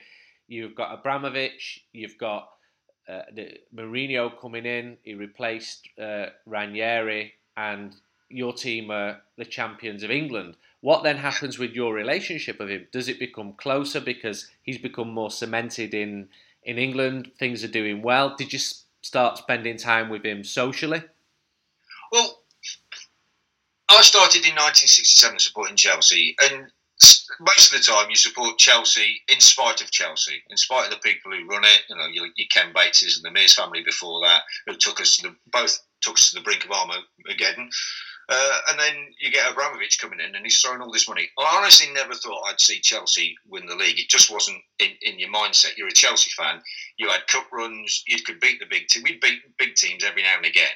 [0.48, 2.50] you've got Abramovich, you've got
[3.08, 7.94] uh, the Mourinho coming in, he replaced uh, Ranieri, and
[8.28, 10.56] your team are the champions of England.
[10.80, 12.86] What then happens with your relationship with him?
[12.92, 16.28] Does it become closer because he's become more cemented in
[16.62, 17.32] in England?
[17.38, 18.34] Things are doing well.
[18.36, 18.60] Did you
[19.02, 21.02] start spending time with him socially?
[22.12, 22.42] Well,
[23.88, 26.70] I started in 1967 supporting Chelsea, and
[27.40, 30.98] most of the time you support Chelsea in spite of Chelsea, in spite of the
[30.98, 31.82] people who run it.
[31.88, 35.16] You know, your, your Ken Bateses and the Mears family before that, who took us
[35.16, 37.70] to the both took us to the brink of Armageddon.
[38.28, 41.28] Uh, and then you get Abramovich coming in and he's throwing all this money.
[41.36, 43.98] I honestly never thought I'd see Chelsea win the league.
[43.98, 45.76] It just wasn't in, in your mindset.
[45.76, 46.62] You're a Chelsea fan.
[46.96, 48.04] You had cup runs.
[48.06, 49.02] You could beat the big team.
[49.02, 50.68] We'd beat big teams every now and again.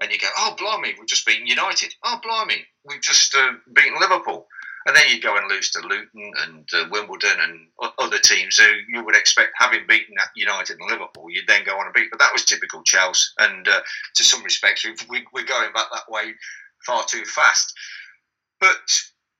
[0.00, 1.94] And you go, oh, blimey, we've just beaten United.
[2.04, 4.46] Oh, blimey, we've just uh, beaten Liverpool.
[4.86, 7.66] And then you go and lose to Luton and uh, Wimbledon and
[7.98, 11.84] other teams who you would expect, having beaten United and Liverpool, you'd then go on
[11.84, 12.10] and beat.
[12.10, 13.28] But that was typical Chelsea.
[13.38, 13.80] And uh,
[14.14, 16.32] to some respects, we, we're going back that way
[16.86, 17.74] far too fast.
[18.58, 18.80] But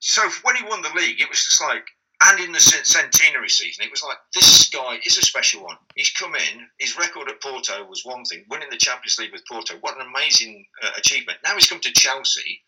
[0.01, 1.87] so when he won the league, it was just like,
[2.23, 5.77] and in the centenary season, it was like this guy is a special one.
[5.95, 6.67] He's come in.
[6.79, 8.45] His record at Porto was one thing.
[8.51, 11.39] Winning the Champions League with Porto, what an amazing uh, achievement.
[11.45, 12.63] Now he's come to Chelsea,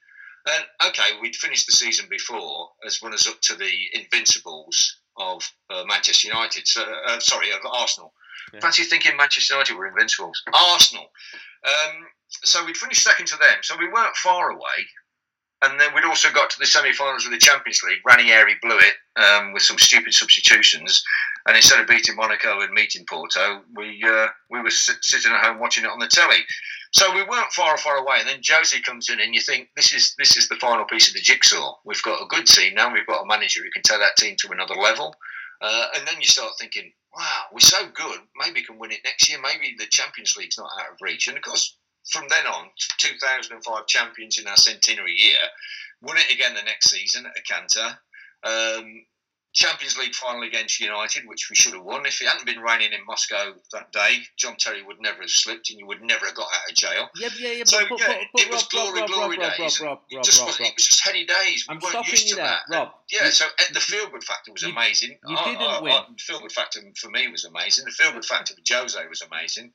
[0.47, 5.85] and okay, we'd finished the season before as runners up to the Invincibles of uh,
[5.87, 6.67] Manchester United.
[6.67, 8.15] So, uh, sorry, of Arsenal.
[8.53, 8.61] Yeah.
[8.61, 10.43] Fancy thinking Manchester United were Invincibles.
[10.53, 11.07] Arsenal.
[11.65, 13.59] Um, so we'd finished second to them.
[13.62, 14.87] So we weren't far away.
[15.62, 18.01] And then we'd also got to the semi-finals of the Champions League.
[18.05, 21.05] Ranieri blew it um, with some stupid substitutions,
[21.46, 25.61] and instead of beating Monaco and meeting Porto, we uh, we were sitting at home
[25.61, 26.44] watching it on the telly.
[26.92, 28.18] So we weren't far far away.
[28.20, 31.09] And then Josie comes in, and you think this is this is the final piece
[31.09, 31.77] of the jigsaw.
[31.85, 32.92] We've got a good team now.
[32.92, 35.14] We've got a manager who can take that team to another level.
[35.61, 38.18] Uh, and then you start thinking, wow, we're so good.
[38.37, 39.38] Maybe we can win it next year.
[39.40, 41.29] Maybe the Champions League's not out of reach.
[41.29, 41.77] And of course,
[42.11, 45.38] from then on, 2005 champions in our centenary year,
[46.01, 47.97] won it again the next season at Akantar.
[48.45, 49.05] Um,
[49.53, 52.07] Champions League final against United, which we should have won.
[52.07, 55.69] If it hadn't been raining in Moscow that day, John Terry would never have slipped
[55.69, 57.09] and you would never have got out of jail.
[57.17, 57.65] Yeah, yeah, yeah.
[57.67, 59.81] So, but, yeah, but, it was glory, Rob, glory Rob, days.
[59.81, 61.67] Rob, it, just was, it was just heady days.
[61.69, 62.61] We I'm weren't used you to there, that.
[62.71, 62.88] Rob.
[63.11, 65.19] Yeah, you, so eh, the feel good factor was you, amazing.
[65.29, 65.93] You I, didn't I, win.
[65.93, 67.85] I, feel good factor for me was amazing.
[67.85, 69.71] The feel good factor for Jose was amazing.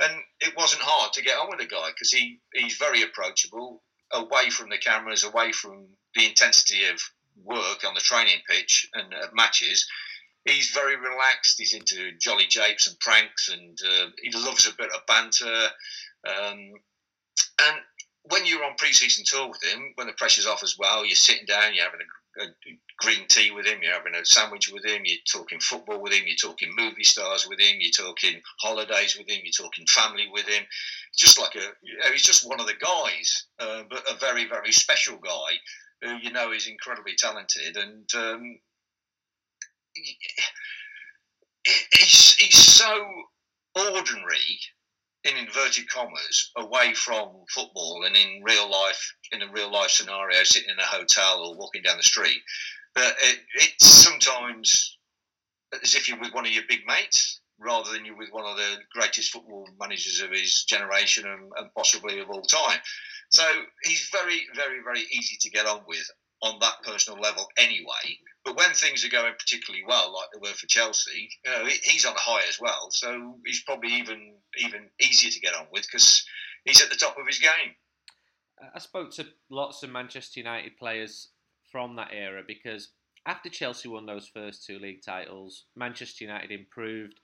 [0.00, 3.82] And it wasn't hard to get on with the guy because he, he's very approachable,
[4.12, 7.00] away from the cameras, away from the intensity of
[7.44, 9.86] work on the training pitch and at matches.
[10.44, 11.58] He's very relaxed.
[11.58, 15.68] He's into jolly japes and pranks, and uh, he loves a bit of banter.
[16.26, 16.72] Um,
[17.62, 17.76] and
[18.24, 21.46] when you're on pre-season tour with him, when the pressure's off as well, you're sitting
[21.46, 22.00] down, you're having
[22.38, 22.46] a, a,
[22.98, 26.24] green tea with him, you're having a sandwich with him, you're talking football with him,
[26.26, 30.46] you're talking movie stars with him, you're talking holidays with him, you're talking family with
[30.46, 30.62] him.
[31.16, 34.46] Just like a, you know, he's just one of the guys, uh, but a very,
[34.46, 35.56] very special guy
[36.02, 38.58] who you know is incredibly talented, and um,
[41.92, 43.06] he's, he's so
[43.74, 44.60] ordinary
[45.24, 50.42] in inverted commas away from football and in real life in a real life scenario
[50.44, 52.40] sitting in a hotel or walking down the street
[52.94, 54.98] that it, it's sometimes
[55.82, 58.56] as if you're with one of your big mates rather than you're with one of
[58.56, 62.80] the greatest football managers of his generation and, and possibly of all time
[63.30, 63.44] so
[63.84, 66.04] he's very, very, very easy to get on with
[66.42, 68.18] on that personal level anyway.
[68.44, 72.06] But when things are going particularly well, like they were for Chelsea, you know, he's
[72.06, 72.88] on a high as well.
[72.90, 76.24] So he's probably even even easier to get on with because
[76.64, 77.74] he's at the top of his game.
[78.74, 81.28] I spoke to lots of Manchester United players
[81.70, 82.88] from that era because
[83.26, 87.20] after Chelsea won those first two league titles, Manchester United improved.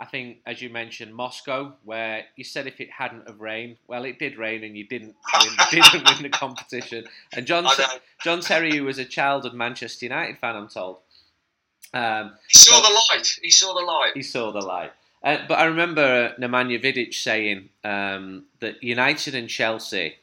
[0.00, 4.04] I think, as you mentioned, Moscow, where you said if it hadn't have rained, well,
[4.04, 7.04] it did rain and you didn't win, didn't win the competition.
[7.32, 7.66] And John
[8.22, 10.98] John Terry, who was a childhood Manchester United fan, I'm told.
[11.92, 13.38] Um, he saw so, the light.
[13.42, 14.12] He saw the light.
[14.14, 14.92] He saw the light.
[15.22, 20.14] Uh, but I remember Nemanja Vidic saying um, that United and Chelsea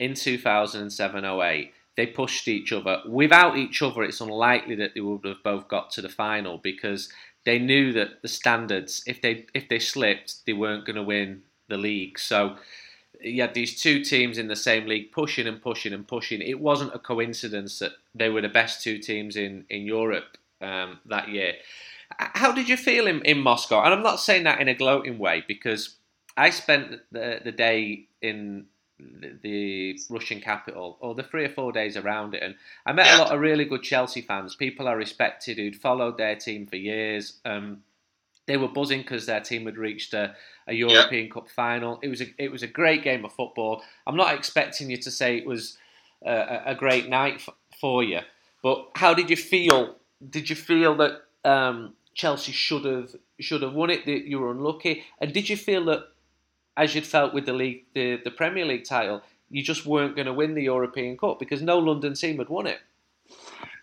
[0.00, 3.02] in 2007-08 they pushed each other.
[3.06, 7.12] Without each other, it's unlikely that they would have both got to the final because
[7.44, 11.42] they knew that the standards, if they if they slipped, they weren't going to win
[11.68, 12.18] the league.
[12.18, 12.56] So
[13.20, 16.40] you had these two teams in the same league pushing and pushing and pushing.
[16.40, 20.98] It wasn't a coincidence that they were the best two teams in in Europe um,
[21.06, 21.54] that year.
[22.18, 23.82] How did you feel in, in Moscow?
[23.82, 25.96] And I'm not saying that in a gloating way because
[26.36, 28.66] I spent the the day in
[29.42, 32.42] the Russian capital, or the three or four days around it.
[32.42, 32.54] And
[32.86, 36.36] I met a lot of really good Chelsea fans, people I respected who'd followed their
[36.36, 37.38] team for years.
[37.44, 37.82] Um,
[38.46, 40.34] they were buzzing because their team had reached a,
[40.66, 41.32] a European yeah.
[41.32, 42.00] Cup final.
[42.02, 43.82] It was a it was a great game of football.
[44.06, 45.76] I'm not expecting you to say it was
[46.24, 48.20] a, a great night f- for you,
[48.62, 49.96] but how did you feel?
[50.28, 54.04] Did you feel that um, Chelsea should have should have won it?
[54.06, 56.08] That you were unlucky, and did you feel that
[56.76, 60.26] as you'd felt with the league, the, the Premier League title, you just weren't going
[60.26, 62.78] to win the European Cup because no London team had won it.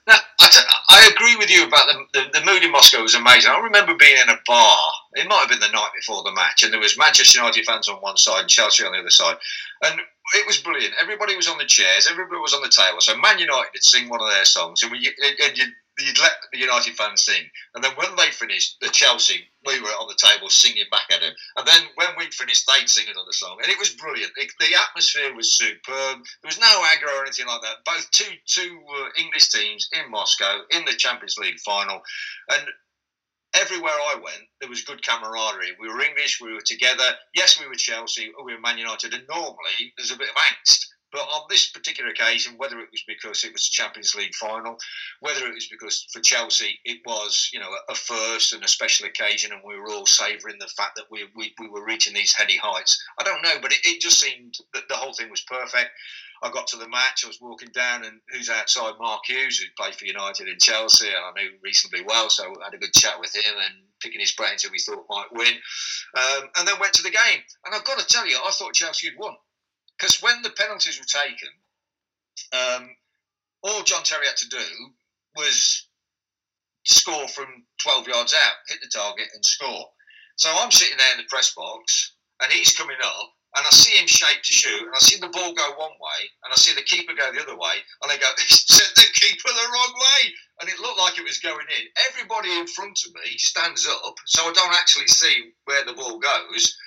[0.07, 3.15] Now, I, t- I agree with you about the, the, the mood in Moscow was
[3.15, 3.51] amazing.
[3.51, 4.77] I remember being in a bar.
[5.15, 7.89] It might have been the night before the match, and there was Manchester United fans
[7.89, 9.35] on one side and Chelsea on the other side,
[9.83, 9.99] and
[10.35, 10.93] it was brilliant.
[11.01, 13.01] Everybody was on the chairs, everybody was on the table.
[13.01, 15.65] So Man United would sing one of their songs, and, we, and you
[15.99, 17.43] you'd let the United fans sing,
[17.75, 21.21] and then when they finished, the Chelsea, we were on the table singing back at
[21.21, 24.31] them, and then when we finished, they'd sing another song, and it was brilliant.
[24.37, 26.19] It, the atmosphere was superb.
[26.41, 27.85] There was no aggro or anything like that.
[27.85, 32.01] Both two two uh, English teams in Moscow in the Champions League final,
[32.49, 32.63] and
[33.55, 35.77] everywhere I went, there was good camaraderie.
[35.79, 37.15] We were English, we were together.
[37.33, 40.85] Yes, we were Chelsea, we were Man United, and normally there's a bit of angst
[41.11, 44.77] But on this particular occasion, whether it was because it was a Champions League final,
[45.21, 49.07] whether it was because for Chelsea it was, you know, a first and a special
[49.07, 52.35] occasion, and we were all savouring the fact that we, we, we were reaching these
[52.35, 53.01] heady heights.
[53.17, 55.91] I don't know, but it, it just seemed that the whole thing was perfect.
[56.43, 57.23] I got to the match.
[57.23, 58.93] I was walking down, and who's outside?
[58.99, 62.65] Mark Hughes, who played for United and Chelsea, and I knew reasonably well, so I
[62.65, 65.53] had a good chat with him and picking his brains who we thought might win.
[66.15, 68.73] Um, and then went to the game, and I've got to tell you, I thought
[68.73, 69.35] Chelsea had won
[69.97, 71.49] because when the penalties were taken,
[72.53, 72.89] um,
[73.63, 74.65] all John Terry had to do
[75.35, 75.87] was
[76.85, 77.47] score from
[77.81, 79.85] 12 yards out, hit the target, and score.
[80.37, 83.97] So I'm sitting there in the press box, and he's coming up, and I see
[83.97, 86.75] him shape to shoot, and I see the ball go one way, and I see
[86.75, 90.33] the keeper go the other way, and I go, sent the keeper the wrong way,
[90.61, 91.85] and it looked like it was going in.
[92.09, 96.19] Everybody in front of me stands up, so I don't actually see where the ball
[96.19, 96.77] goes.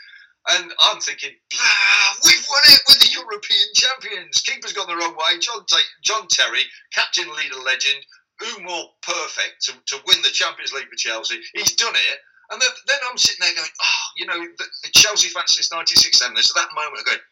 [0.48, 4.40] And I'm thinking, ah, we've won it with the European champions.
[4.40, 5.38] Keeper's gone the wrong way.
[5.38, 5.64] John,
[6.03, 8.00] John Terry, captain, leader, legend,
[8.40, 11.40] who more perfect to, to win the Champions League for Chelsea?
[11.55, 12.18] He's done it.
[12.50, 16.35] And then, I'm sitting there going, oh, you know, the, the Chelsea fans since 1967,
[16.35, 17.22] there's that moment of going,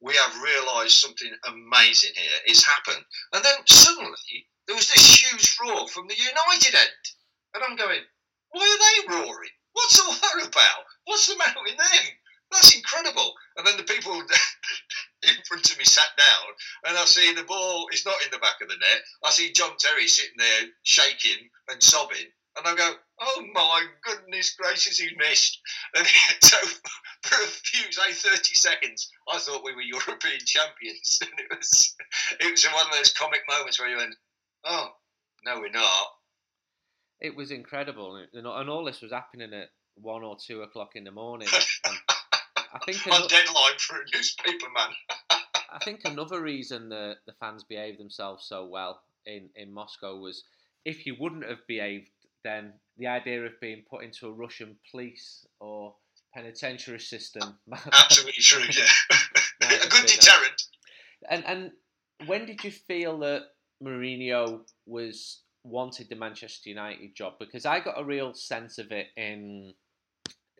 [0.00, 2.38] we have realised something amazing here.
[2.46, 3.02] It's happened.
[3.32, 7.04] And then suddenly there was this huge roar from the United end.
[7.54, 8.04] And I'm going,
[8.52, 9.56] why are they roaring?
[9.72, 10.86] What's all that about?
[11.06, 12.06] What's the matter with them?
[12.50, 13.34] That's incredible.
[13.56, 14.12] And then the people
[15.22, 16.54] in front of me sat down,
[16.86, 19.02] and I see the ball is not in the back of the net.
[19.24, 24.54] I see John Terry sitting there shaking and sobbing, and I go, "Oh my goodness
[24.54, 25.60] gracious, he missed!"
[25.96, 26.06] And
[26.42, 26.56] so
[27.22, 31.96] for a few, say thirty seconds, I thought we were European champions, and it was
[32.40, 34.14] it was one of those comic moments where you went,
[34.64, 34.88] "Oh
[35.44, 36.06] no, we're not."
[37.20, 41.10] It was incredible, and all this was happening at one or two o'clock in the
[41.10, 41.48] morning.
[42.72, 44.90] I think another, deadline for a newspaper man.
[45.70, 50.44] I think another reason the the fans behaved themselves so well in in Moscow was
[50.84, 52.10] if you wouldn't have behaved,
[52.44, 55.94] then the idea of being put into a Russian police or
[56.34, 57.58] penitentiary system.
[57.92, 58.64] Absolutely true.
[58.70, 60.62] Yeah, a good deterrent.
[61.28, 61.72] And and
[62.26, 63.42] when did you feel that
[63.82, 67.34] Mourinho was wanted the Manchester United job?
[67.38, 69.74] Because I got a real sense of it in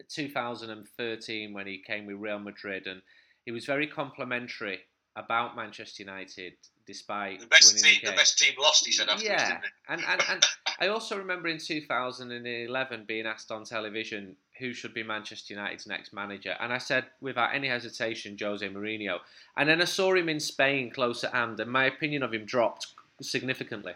[0.09, 3.03] 2013 when he came with Real Madrid, and
[3.45, 4.81] he was very complimentary
[5.17, 6.55] about Manchester United,
[6.87, 7.99] despite the best team.
[8.03, 8.87] The, the, best team lost.
[8.87, 9.43] He said afterwards.
[9.43, 10.47] Yeah, and and, and
[10.81, 16.13] I also remember in 2011 being asked on television who should be Manchester United's next
[16.13, 19.19] manager, and I said without any hesitation Jose Mourinho.
[19.57, 22.45] And then I saw him in Spain close at hand, and my opinion of him
[22.45, 22.89] dropped
[23.21, 23.95] significantly.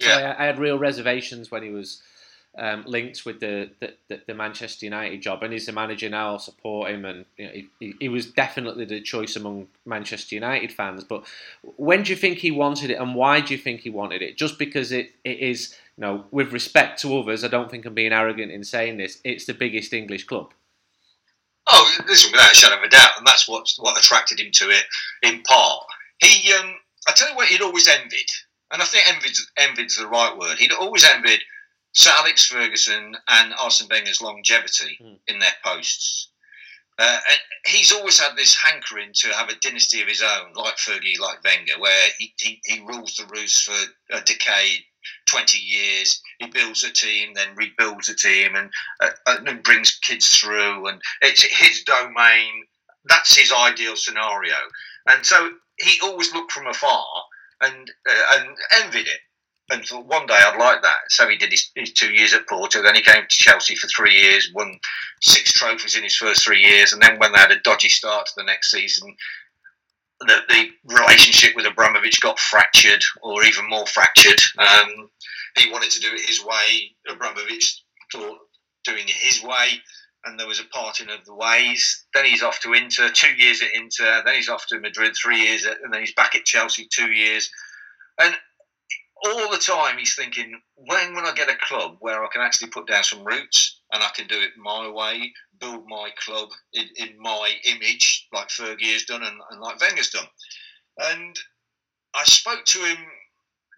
[0.00, 0.16] Yeah.
[0.16, 2.02] So I, I had real reservations when he was
[2.58, 6.32] um, linked with the, the, the, Manchester United job, and he's the manager now.
[6.32, 10.70] I'll support him, and you know, he, he was definitely the choice among Manchester United
[10.70, 11.02] fans.
[11.02, 11.24] But
[11.76, 14.36] when do you think he wanted it, and why do you think he wanted it?
[14.36, 17.94] Just because it, it is, you know, with respect to others, I don't think I'm
[17.94, 19.18] being arrogant in saying this.
[19.24, 20.52] It's the biggest English club.
[21.68, 24.68] Oh, listen, without a shadow of a doubt, and that's what what attracted him to
[24.68, 24.84] it
[25.22, 25.84] in part.
[26.18, 26.74] He, um,
[27.08, 28.28] I tell you what, he'd always envied,
[28.72, 30.58] and I think envied's, envied's the right word.
[30.58, 31.40] He'd always envied
[31.92, 35.18] Sir Alex Ferguson and Arsene Wenger's longevity mm.
[35.28, 36.28] in their posts.
[36.98, 37.20] Uh,
[37.66, 41.42] he's always had this hankering to have a dynasty of his own, like Fergie, like
[41.44, 43.74] Wenger, where he, he, he rules the roost for
[44.10, 44.80] a decade,
[45.28, 46.22] 20 years.
[46.38, 50.86] He builds a team, then rebuilds a team, and, uh, and brings kids through.
[50.86, 52.66] And it's his domain.
[53.06, 54.56] That's his ideal scenario.
[55.06, 57.04] And so he always looked from afar
[57.60, 59.20] and, uh, and envied it
[59.72, 60.98] and thought one day I'd like that.
[61.08, 62.82] So he did his, his, two years at Porto.
[62.82, 64.78] Then he came to Chelsea for three years, won
[65.22, 68.26] six trophies in his first three years, and then when they had a dodgy start
[68.26, 69.16] to the next season,
[70.20, 74.40] the, the relationship with Abramovich got fractured, or even more fractured.
[74.58, 75.10] Um,
[75.56, 76.94] he wanted to do it his way.
[77.08, 77.82] Abramovich
[78.12, 78.38] thought
[78.84, 79.80] doing it his way,
[80.24, 82.04] and there was a parting of the ways.
[82.14, 84.22] Then he's off to Inter, two years at Inter.
[84.24, 87.10] Then he's off to Madrid, three years, at, and then he's back at Chelsea, two
[87.10, 87.50] years.
[88.20, 88.36] And
[89.24, 92.70] all the time he's thinking, when will I get a club where I can actually
[92.70, 96.88] put down some roots and I can do it my way, build my club in,
[96.96, 100.26] in my image, like Fergie has done and, and like Wenger's done.
[100.98, 101.38] And
[102.14, 102.98] I spoke to him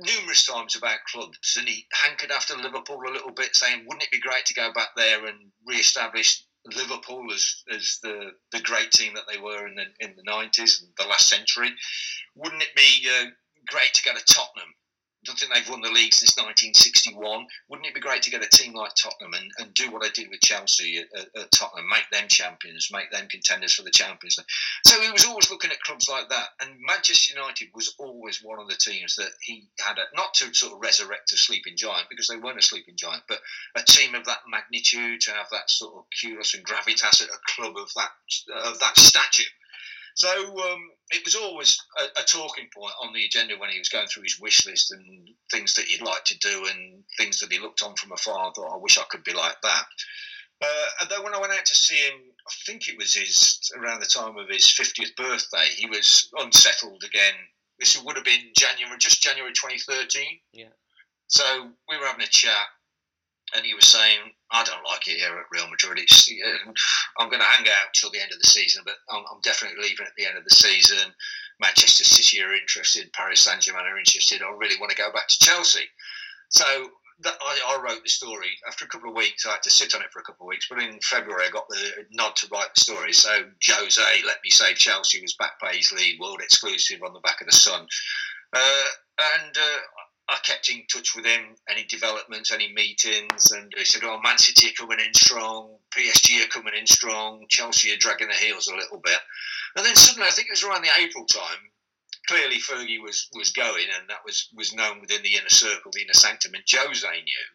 [0.00, 4.10] numerous times about clubs, and he hankered after Liverpool a little bit, saying, "Wouldn't it
[4.10, 6.42] be great to go back there and re-establish
[6.74, 10.82] Liverpool as, as the, the great team that they were in the in the nineties
[10.82, 11.70] and the last century?
[12.34, 13.26] Wouldn't it be uh,
[13.68, 14.74] great to go to Tottenham
[15.24, 17.46] don't think they've won the league since 1961.
[17.68, 20.10] Wouldn't it be great to get a team like Tottenham and, and do what I
[20.10, 24.38] did with Chelsea at, at, Tottenham, make them champions, make them contenders for the Champions
[24.38, 24.46] League?
[24.86, 26.48] So he was always looking at clubs like that.
[26.60, 30.52] And Manchester United was always one of the teams that he had, a, not to
[30.54, 33.40] sort of resurrect a sleeping giant, because they weren't a sleeping giant, but
[33.76, 37.40] a team of that magnitude, to have that sort of kudos and gravitas at a
[37.54, 38.10] club of that,
[38.64, 39.50] of that stature
[40.14, 43.88] so um, it was always a, a, talking point on the agenda when he was
[43.88, 47.52] going through his wish list and things that he'd like to do and things that
[47.52, 49.84] he looked on from afar and thought, I wish I could be like that.
[50.62, 52.14] Uh, and then when I went out to see him,
[52.46, 57.02] I think it was his around the time of his 50th birthday, he was unsettled
[57.04, 57.34] again.
[57.78, 60.38] This would have been January, just January 2013.
[60.52, 60.66] Yeah.
[61.26, 62.66] So we were having a chat,
[63.56, 64.20] and he was saying,
[64.54, 65.98] "I don't like it here at Real Madrid.
[65.98, 66.30] It's
[67.18, 69.82] I'm going to hang out till the end of the season, but I'm, I'm, definitely
[69.82, 71.12] leaving at the end of the season.
[71.60, 74.42] Manchester City are interested, Paris Saint Germain are interested.
[74.42, 75.84] I really want to go back to Chelsea."
[76.48, 76.64] So
[77.20, 78.50] that, I, I, wrote the story.
[78.66, 80.48] After a couple of weeks, I had to sit on it for a couple of
[80.48, 80.66] weeks.
[80.68, 83.12] But in February, I got the nod to write the story.
[83.12, 83.30] So
[83.66, 87.56] Jose, Let Me Save Chelsea was back Paisley, world exclusive on the back of the
[87.56, 87.86] Sun.
[88.52, 88.84] Uh,
[89.18, 89.80] and uh,
[90.28, 94.38] I kept in touch with him, any developments, any meetings, and he said, "Oh, Man
[94.38, 98.68] City are coming in strong, PSG are coming in strong, Chelsea are dragging their heels
[98.68, 99.18] a little bit."
[99.76, 101.70] And then suddenly, I think it was around the April time.
[102.26, 106.02] Clearly, Fergie was was going, and that was was known within the inner circle, the
[106.02, 107.46] inner sanctum, and Jose knew.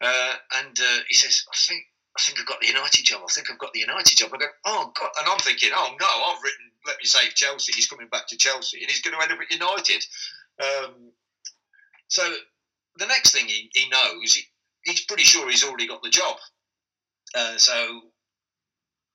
[0.00, 1.86] Uh, and uh, he says, "I think."
[2.16, 3.20] I think I've got the United job.
[3.22, 4.30] I think I've got the United job.
[4.32, 7.74] I go, oh God, and I'm thinking, oh no, I've written, let me save Chelsea.
[7.74, 10.02] He's coming back to Chelsea, and he's going to end up at United.
[10.58, 11.12] Um,
[12.08, 12.22] so
[12.98, 14.42] the next thing he, he knows, he,
[14.84, 16.36] he's pretty sure he's already got the job.
[17.34, 18.00] Uh, so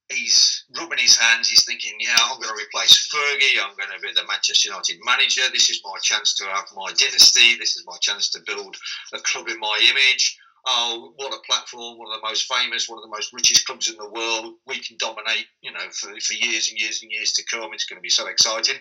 [0.10, 1.50] he's rubbing his hands.
[1.50, 3.62] He's thinking, yeah, I'm going to replace Fergie.
[3.64, 5.42] I'm going to be the Manchester United manager.
[5.52, 7.58] This is my chance to have my dynasty.
[7.58, 8.76] This is my chance to build
[9.14, 10.38] a club in my image
[10.68, 13.90] oh, what a platform, one of the most famous, one of the most richest clubs
[13.90, 14.56] in the world.
[14.68, 17.74] We can dominate, you know, for, for years and years and years to come.
[17.74, 18.78] It's going to be so exciting.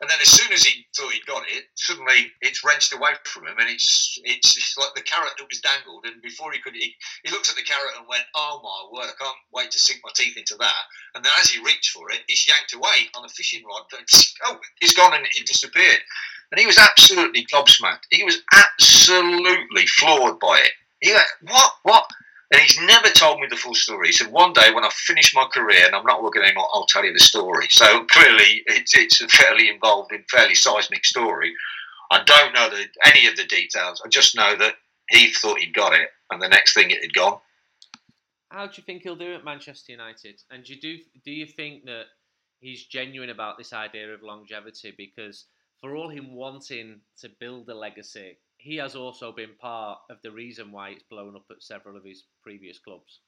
[0.00, 3.46] And then as soon as he thought he'd got it, suddenly it's wrenched away from
[3.46, 6.04] him, and it's it's, it's like the carrot that was dangled.
[6.06, 9.10] And before he could, he, he looked at the carrot and went, "Oh my word,
[9.10, 10.82] I can't wait to sink my teeth into that."
[11.14, 13.82] And then as he reached for it, it's yanked away on a fishing rod.
[14.44, 16.00] Oh, it's gone and it disappeared.
[16.50, 18.06] And he was absolutely gobsmacked.
[18.10, 20.72] He was absolutely floored by it.
[21.04, 22.06] He went, what, what?
[22.50, 24.08] And he's never told me the full story.
[24.08, 26.86] He said, one day when I finish my career and I'm not working anymore, I'll
[26.86, 27.66] tell you the story.
[27.68, 31.52] So clearly, it's, it's a fairly involved in fairly seismic story.
[32.10, 34.00] I don't know the, any of the details.
[34.04, 34.76] I just know that
[35.10, 37.38] he thought he'd got it, and the next thing it had gone.
[38.50, 40.40] How do you think he'll do at Manchester United?
[40.50, 42.04] And do you do, do you think that
[42.60, 44.94] he's genuine about this idea of longevity?
[44.96, 45.46] Because
[45.80, 50.30] for all him wanting to build a legacy, he has also been part of the
[50.30, 53.20] reason why it's blown up at several of his previous clubs.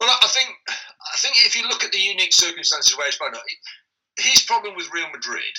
[0.00, 3.42] Well, I think I think if you look at the unique circumstances blown up,
[4.18, 5.54] his problem with Real Madrid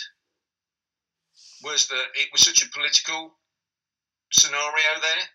[1.64, 3.38] was that it was such a political
[4.32, 5.26] scenario there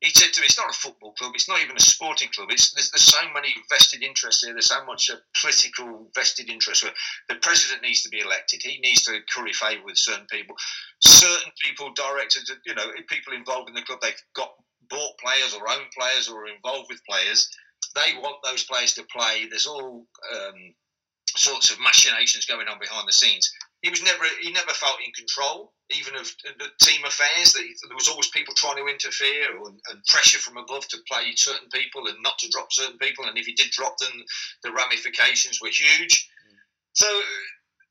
[0.00, 1.32] he said to me, "It's not a football club.
[1.34, 2.50] It's not even a sporting club.
[2.50, 4.52] It's there's, there's so many vested interests here.
[4.52, 6.82] There's so much uh, political vested interest.
[6.82, 6.92] Where
[7.28, 8.62] the president needs to be elected.
[8.62, 10.56] He needs to curry favour with certain people.
[11.00, 14.52] Certain people, directors, you know, people involved in the club, they've got
[14.88, 17.48] bought players or own players or are involved with players.
[17.94, 19.46] They want those players to play.
[19.48, 20.74] There's all um,
[21.36, 23.50] sorts of machinations going on behind the scenes
[23.82, 27.96] he was never he never felt in control even of the team affairs that there
[27.96, 32.16] was always people trying to interfere and pressure from above to play certain people and
[32.22, 33.26] not to drop certain people.
[33.26, 34.12] And if he did drop them
[34.62, 36.28] the ramifications were huge.
[36.48, 36.56] Mm.
[36.94, 37.22] so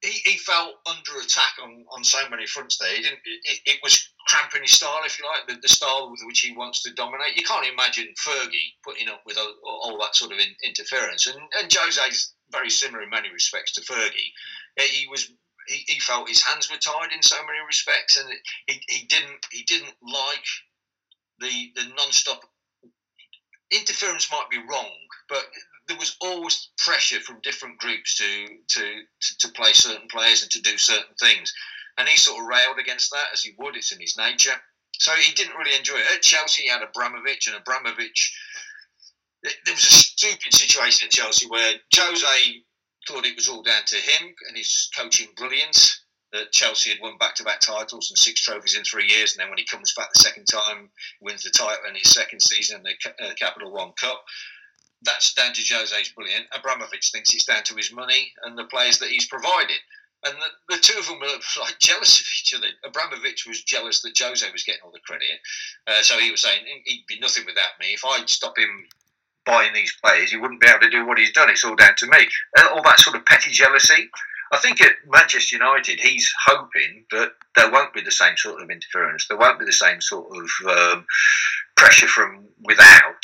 [0.02, 2.96] he, he felt under attack on, on so many fronts there.
[2.96, 6.22] He didn't it, it was cramping his style if you like the, the, style with
[6.26, 7.38] which he wants to dominate.
[7.38, 11.28] You can't imagine Fergie putting up with all, all that sort of in, interference.
[11.28, 14.32] And, and Jose's very similar in many respects to Fergie.
[14.78, 15.32] He was
[15.72, 18.30] he, he felt his hands were tied in so many respects, and
[18.67, 20.47] he, he didn't he didn't like
[21.39, 22.41] the the non-stop
[23.72, 24.32] interference.
[24.32, 24.91] Might be wrong,
[25.30, 25.45] but
[25.88, 29.01] there was always pressure from different groups to to
[29.39, 31.53] to play certain players and to do certain things,
[31.97, 33.76] and he sort of railed against that as he would.
[33.76, 34.55] It's in his nature.
[34.99, 36.05] So he didn't really enjoy it.
[36.13, 38.38] At Chelsea, he had Abramovich, and Abramovich.
[39.41, 42.63] There was a stupid situation at Chelsea where Jose
[43.08, 45.99] thought it was all down to him and his coaching brilliance.
[46.32, 49.58] That Chelsea had won back-to-back titles and six trophies in three years, and then when
[49.58, 50.89] he comes back the second time,
[51.20, 54.24] wins the title in his second season in the uh, Capital One Cup.
[55.02, 56.45] That's down to Jose's brilliant.
[56.54, 59.76] Abramovich thinks it's down to his money and the players that he's provided.
[60.24, 61.28] and the, the, two of them were
[61.60, 62.68] like jealous of each other.
[62.86, 65.28] Abramovich was jealous that Jose was getting all the credit,
[65.88, 67.88] uh, so he was saying he'd be nothing without me.
[67.88, 68.88] If I'd stop him
[69.46, 71.50] buying these players, he wouldn't be able to do what he's done.
[71.50, 72.28] It's all down to me.
[72.58, 74.10] And all that sort of petty jealousy.
[74.54, 78.70] I think at Manchester United, he's hoping that there won't be the same sort of
[78.70, 79.28] interference.
[79.28, 81.06] There won't be the same sort of um,
[81.78, 83.24] pressure from without.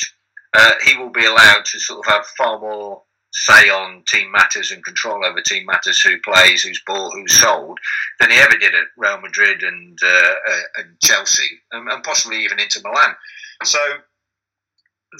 [0.54, 3.02] Uh, he will be allowed to sort of have far more
[3.32, 7.78] say on team matters and control over team matters, who plays, who's bought, who's sold,
[8.20, 12.42] than he ever did at Real Madrid and, uh, uh, and Chelsea, and, and, possibly
[12.42, 13.14] even Inter Milan.
[13.64, 13.78] So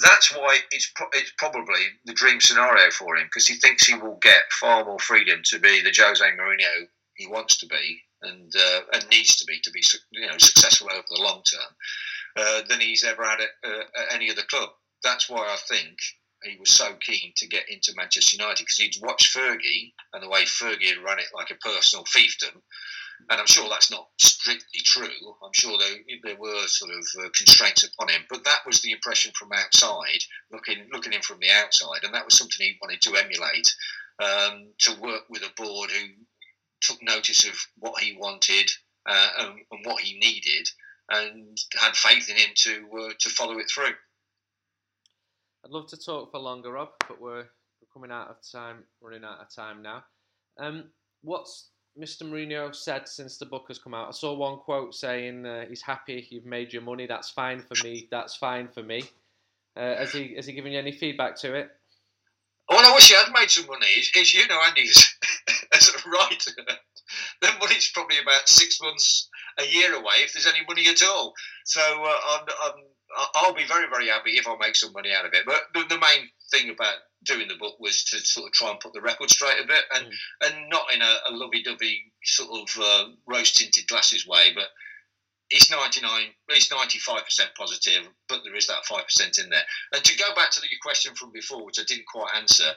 [0.01, 3.95] that's why it's pro- it's probably the dream scenario for him because he thinks he
[3.95, 8.53] will get far more freedom to be the Jose Mourinho he wants to be and
[8.55, 9.81] uh, and needs to be to be
[10.11, 11.75] you know successful over the long term
[12.37, 14.69] uh, than he's ever had at, uh, at any other club.
[15.03, 15.97] That's why I think
[16.43, 20.29] he was so keen to get into Manchester United because he'd watched Fergie and the
[20.29, 22.61] way Fergie run it like a personal fiefdom.
[23.29, 25.35] And I'm sure that's not strictly true.
[25.43, 28.91] I'm sure there, there were sort of uh, constraints upon him, but that was the
[28.91, 33.01] impression from outside, looking looking in from the outside, and that was something he wanted
[33.01, 33.73] to emulate.
[34.21, 36.07] Um, to work with a board who
[36.81, 38.69] took notice of what he wanted
[39.07, 40.67] uh, and, and, what he needed,
[41.09, 43.93] and had faith in him to uh, to follow it through.
[45.63, 49.25] I'd love to talk for longer, Rob, but we're, we're coming out of time, running
[49.25, 50.03] out of time now.
[50.57, 50.85] Um,
[51.21, 52.23] what's Mr.
[52.23, 54.09] Mourinho said since the book has come out?
[54.09, 57.07] I saw one quote saying uh, he's happy you've made your money.
[57.07, 58.07] That's fine for me.
[58.11, 59.03] That's fine for me.
[59.75, 61.69] Uh, has he has he given you any feedback to it?
[62.69, 63.87] Well, I wish he had made some money.
[64.19, 64.83] As you know, Andy,
[65.73, 66.51] as a writer,
[67.41, 69.27] the money's probably about six months,
[69.57, 71.33] a year away, if there's any money at all.
[71.65, 72.83] So uh, I'm, I'm
[73.35, 75.43] I'll be very, very happy if I make some money out of it.
[75.45, 78.79] But the, the, main thing about doing the book was to sort of try and
[78.79, 80.47] put the record straight a bit, and mm.
[80.47, 84.67] and not in a, a lovey-dovey sort of uh, rose-tinted glasses way, but
[85.49, 89.63] it's 99, it's 95% positive, but there is that 5% in there.
[89.93, 92.69] And to go back to the, your question from before, which I didn't quite answer,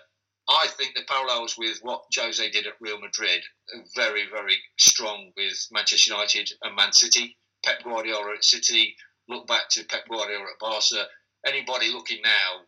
[0.49, 3.43] I think the parallels with what Jose did at Real Madrid
[3.75, 7.37] are very, very strong with Manchester United and Man City.
[7.65, 8.97] Pep Guardiola at City,
[9.29, 11.07] look back to Pep Guardiola at Barca.
[11.47, 12.63] Anybody looking now,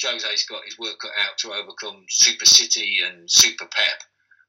[0.00, 4.02] Jose's got his work cut out to overcome Super City and Super Pep.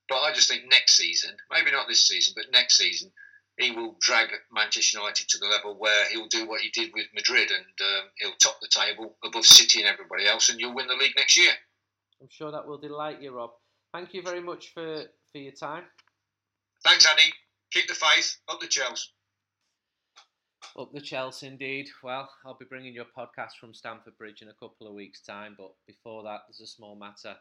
[0.07, 3.11] But I just think next season, maybe not this season, but next season,
[3.57, 7.07] he will drag Manchester United to the level where he'll do what he did with
[7.13, 10.87] Madrid and um, he'll top the table above City and everybody else, and you'll win
[10.87, 11.51] the league next year.
[12.21, 13.51] I'm sure that will delight you, Rob.
[13.93, 15.83] Thank you very much for, for your time.
[16.83, 17.33] Thanks, Andy.
[17.71, 18.37] Keep the faith.
[18.49, 19.09] Up the Chelsea.
[20.79, 21.89] Up the Chelsea, indeed.
[22.01, 25.21] Well, I'll be bringing you a podcast from Stamford Bridge in a couple of weeks'
[25.21, 27.35] time, but before that, there's a small matter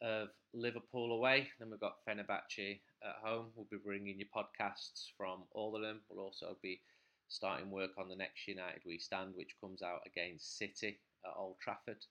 [0.00, 1.48] of Liverpool away.
[1.58, 3.46] Then we've got Fenerbahce at home.
[3.56, 6.00] We'll be bringing you podcasts from all of them.
[6.08, 6.80] We'll also be
[7.28, 11.56] starting work on the next United We Stand, which comes out against City at Old
[11.60, 12.04] Trafford,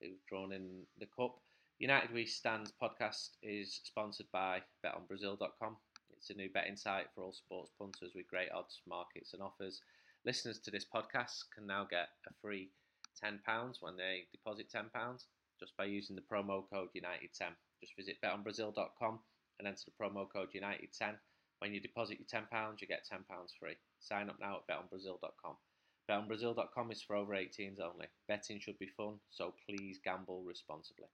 [0.00, 1.34] who've drawn in the cup.
[1.80, 5.76] United We Stand podcast is sponsored by betonbrazil.com.
[6.16, 9.82] It's a new betting site for all sports punters with great odds, markets, and offers.
[10.26, 12.70] Listeners to this podcast can now get a free
[13.22, 13.38] £10
[13.80, 14.88] when they deposit £10
[15.60, 17.52] just by using the promo code United10.
[17.80, 19.18] Just visit betonbrazil.com
[19.58, 21.14] and enter the promo code United10.
[21.58, 23.18] When you deposit your £10, you get £10
[23.60, 23.76] free.
[24.00, 25.56] Sign up now at betonbrazil.com.
[26.10, 28.06] BetOnBrazil.com is for over 18s only.
[28.26, 31.06] Betting should be fun, so please gamble responsibly.